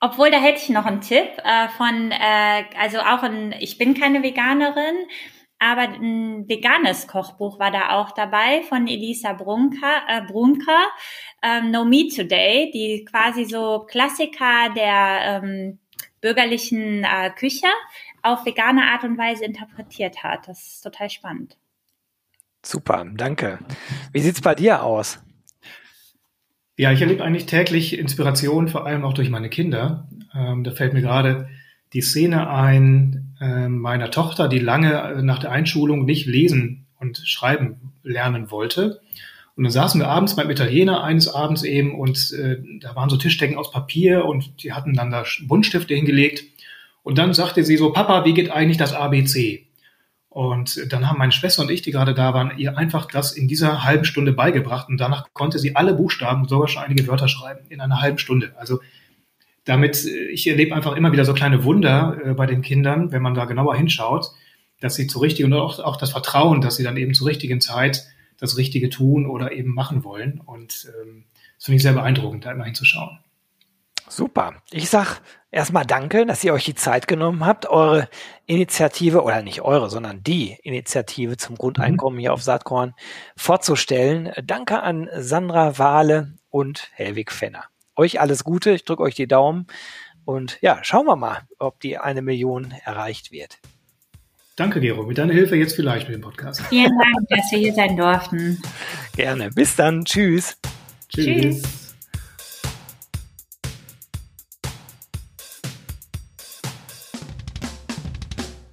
Obwohl, 0.00 0.30
da 0.30 0.38
hätte 0.38 0.60
ich 0.60 0.68
noch 0.68 0.84
einen 0.84 1.00
Tipp 1.00 1.28
äh, 1.42 1.68
von, 1.76 2.12
äh, 2.12 2.64
also 2.78 2.98
auch 2.98 3.22
ein, 3.22 3.54
ich 3.58 3.78
bin 3.78 3.94
keine 3.94 4.22
Veganerin, 4.22 4.96
aber 5.64 5.94
ein 5.94 6.46
veganes 6.46 7.06
Kochbuch 7.06 7.58
war 7.58 7.70
da 7.70 7.90
auch 7.92 8.12
dabei 8.12 8.62
von 8.68 8.86
Elisa 8.86 9.32
Brunker, 9.32 10.02
äh, 10.08 10.20
Brunker 10.30 10.84
ähm, 11.42 11.70
No 11.70 11.86
Meat 11.86 12.14
Today, 12.14 12.70
die 12.70 13.06
quasi 13.06 13.46
so 13.46 13.86
Klassiker 13.88 14.74
der 14.76 15.42
ähm, 15.42 15.78
bürgerlichen 16.20 17.04
äh, 17.04 17.30
Küche 17.30 17.66
auf 18.22 18.44
vegane 18.44 18.82
Art 18.82 19.04
und 19.04 19.16
Weise 19.16 19.46
interpretiert 19.46 20.22
hat. 20.22 20.48
Das 20.48 20.62
ist 20.66 20.80
total 20.82 21.08
spannend. 21.08 21.56
Super, 22.62 23.06
danke. 23.14 23.58
Wie 24.12 24.20
sieht's 24.20 24.42
bei 24.42 24.54
dir 24.54 24.82
aus? 24.82 25.22
Ja, 26.76 26.92
ich 26.92 27.00
erlebe 27.00 27.24
eigentlich 27.24 27.46
täglich 27.46 27.98
Inspiration, 27.98 28.68
vor 28.68 28.84
allem 28.84 29.04
auch 29.04 29.14
durch 29.14 29.30
meine 29.30 29.48
Kinder. 29.48 30.08
Ähm, 30.34 30.62
da 30.62 30.72
fällt 30.72 30.92
mir 30.92 31.02
gerade 31.02 31.48
die 31.94 32.02
Szene 32.02 32.50
ein 32.50 33.23
äh, 33.44 33.68
meiner 33.68 34.10
Tochter, 34.10 34.48
die 34.48 34.58
lange 34.58 34.94
äh, 34.94 35.22
nach 35.22 35.38
der 35.38 35.52
Einschulung 35.52 36.06
nicht 36.06 36.26
lesen 36.26 36.86
und 36.98 37.18
schreiben 37.18 37.92
lernen 38.02 38.50
wollte. 38.50 39.00
Und 39.56 39.64
dann 39.64 39.70
saßen 39.70 40.00
wir 40.00 40.08
abends 40.08 40.34
beim 40.34 40.50
Italiener 40.50 41.04
eines 41.04 41.28
Abends 41.28 41.62
eben 41.62 41.94
und 41.94 42.32
äh, 42.32 42.56
da 42.80 42.96
waren 42.96 43.10
so 43.10 43.16
Tischdecken 43.16 43.58
aus 43.58 43.70
Papier 43.70 44.24
und 44.24 44.62
die 44.62 44.72
hatten 44.72 44.94
dann 44.94 45.10
da 45.10 45.24
Buntstifte 45.42 45.94
hingelegt. 45.94 46.44
Und 47.02 47.18
dann 47.18 47.34
sagte 47.34 47.64
sie 47.64 47.76
so, 47.76 47.92
Papa, 47.92 48.24
wie 48.24 48.32
geht 48.32 48.50
eigentlich 48.50 48.78
das 48.78 48.94
ABC? 48.94 49.66
Und 50.30 50.92
dann 50.92 51.08
haben 51.08 51.18
meine 51.18 51.30
Schwester 51.30 51.62
und 51.62 51.70
ich, 51.70 51.82
die 51.82 51.92
gerade 51.92 52.14
da 52.14 52.34
waren, 52.34 52.56
ihr 52.56 52.76
einfach 52.76 53.06
das 53.06 53.32
in 53.32 53.46
dieser 53.46 53.84
halben 53.84 54.04
Stunde 54.04 54.32
beigebracht 54.32 54.88
und 54.88 54.98
danach 54.98 55.28
konnte 55.34 55.58
sie 55.58 55.76
alle 55.76 55.94
Buchstaben 55.94 56.42
und 56.42 56.48
sogar 56.48 56.66
schon 56.66 56.82
einige 56.82 57.06
Wörter 57.06 57.28
schreiben 57.28 57.66
in 57.68 57.80
einer 57.80 58.00
halben 58.00 58.18
Stunde. 58.18 58.52
Also 58.56 58.80
damit, 59.64 60.04
äh, 60.04 60.28
ich 60.28 60.46
erlebe 60.46 60.74
einfach 60.74 60.96
immer 60.96 61.12
wieder 61.12 61.24
so 61.24 61.34
kleine 61.34 61.64
Wunder 61.64 62.18
äh, 62.24 62.34
bei 62.34 62.46
den 62.46 62.62
Kindern, 62.62 63.12
wenn 63.12 63.22
man 63.22 63.34
da 63.34 63.44
genauer 63.44 63.76
hinschaut, 63.76 64.30
dass 64.80 64.94
sie 64.94 65.06
zu 65.06 65.18
richtigen 65.18 65.52
und 65.52 65.58
auch, 65.58 65.78
auch 65.78 65.96
das 65.96 66.10
Vertrauen, 66.10 66.60
dass 66.60 66.76
sie 66.76 66.84
dann 66.84 66.96
eben 66.96 67.14
zur 67.14 67.26
richtigen 67.26 67.60
Zeit 67.60 68.04
das 68.38 68.56
Richtige 68.56 68.90
tun 68.90 69.26
oder 69.26 69.52
eben 69.52 69.74
machen 69.74 70.04
wollen. 70.04 70.40
Und 70.44 70.92
ähm, 71.02 71.24
das 71.56 71.66
finde 71.66 71.76
ich 71.76 71.82
sehr 71.82 71.92
beeindruckend, 71.92 72.44
da 72.44 72.52
immer 72.52 72.64
hinzuschauen. 72.64 73.18
Super. 74.08 74.62
Ich 74.70 74.90
sag 74.90 75.20
erstmal 75.50 75.86
danke, 75.86 76.26
dass 76.26 76.44
ihr 76.44 76.52
euch 76.52 76.66
die 76.66 76.74
Zeit 76.74 77.08
genommen 77.08 77.46
habt, 77.46 77.66
eure 77.66 78.08
Initiative, 78.44 79.22
oder 79.22 79.42
nicht 79.42 79.62
eure, 79.62 79.88
sondern 79.88 80.22
die 80.22 80.58
Initiative 80.62 81.38
zum 81.38 81.56
Grundeinkommen 81.56 82.18
hier 82.18 82.34
auf 82.34 82.42
Saatkorn 82.42 82.94
vorzustellen. 83.34 84.30
Danke 84.44 84.82
an 84.82 85.08
Sandra 85.16 85.78
Wahle 85.78 86.34
und 86.50 86.90
Helwig 86.92 87.32
Fenner. 87.32 87.64
Euch 87.96 88.20
alles 88.20 88.44
Gute, 88.44 88.72
ich 88.72 88.84
drücke 88.84 89.02
euch 89.02 89.14
die 89.14 89.28
Daumen 89.28 89.66
und 90.24 90.58
ja, 90.62 90.78
schauen 90.82 91.06
wir 91.06 91.16
mal, 91.16 91.42
ob 91.58 91.80
die 91.80 91.98
eine 91.98 92.22
Million 92.22 92.74
erreicht 92.84 93.30
wird. 93.30 93.58
Danke, 94.56 94.80
Gero. 94.80 95.04
Mit 95.04 95.18
deiner 95.18 95.32
Hilfe 95.32 95.56
jetzt 95.56 95.74
vielleicht 95.74 96.08
mit 96.08 96.16
dem 96.16 96.22
Podcast. 96.22 96.60
Vielen 96.68 96.92
Dank, 96.96 97.28
dass 97.28 97.50
wir 97.50 97.58
hier 97.58 97.74
sein 97.74 97.96
durften. 97.96 98.62
Gerne. 99.16 99.50
Bis 99.50 99.74
dann. 99.74 100.04
Tschüss. 100.04 100.56
Tschüss. 101.08 101.62
Tschüss. 101.62 101.84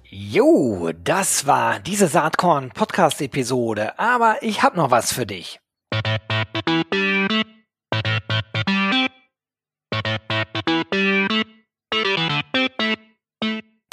Jo, 0.08 0.92
das 1.04 1.46
war 1.46 1.80
diese 1.80 2.06
Saatkorn-Podcast-Episode, 2.06 3.98
aber 3.98 4.36
ich 4.40 4.62
habe 4.62 4.76
noch 4.76 4.90
was 4.90 5.12
für 5.12 5.26
dich. 5.26 5.60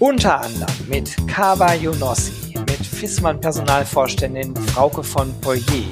Unter 0.00 0.42
anderem 0.42 0.88
mit 0.88 1.16
Kaba 1.26 1.74
Yonossi, 1.74 2.54
mit 2.54 2.86
Fissmann 2.86 3.40
Personalvorständin 3.40 4.54
Frauke 4.54 5.02
von 5.02 5.34
Poirier, 5.40 5.90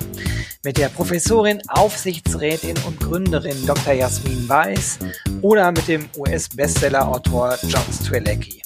mit 0.63 0.79
der 0.79 0.91
Professorin, 0.91 1.61
Aufsichtsrätin 1.67 2.77
und 2.87 3.01
Gründerin 3.01 3.67
Dr. 3.67 3.95
Jasmin 3.95 4.49
Weiß 4.49 5.01
oder 5.43 5.73
mit 5.73 5.89
dem 5.89 6.09
US-Bestseller-Autor 6.17 7.59
John 7.63 7.83
Strelecki. 7.93 8.66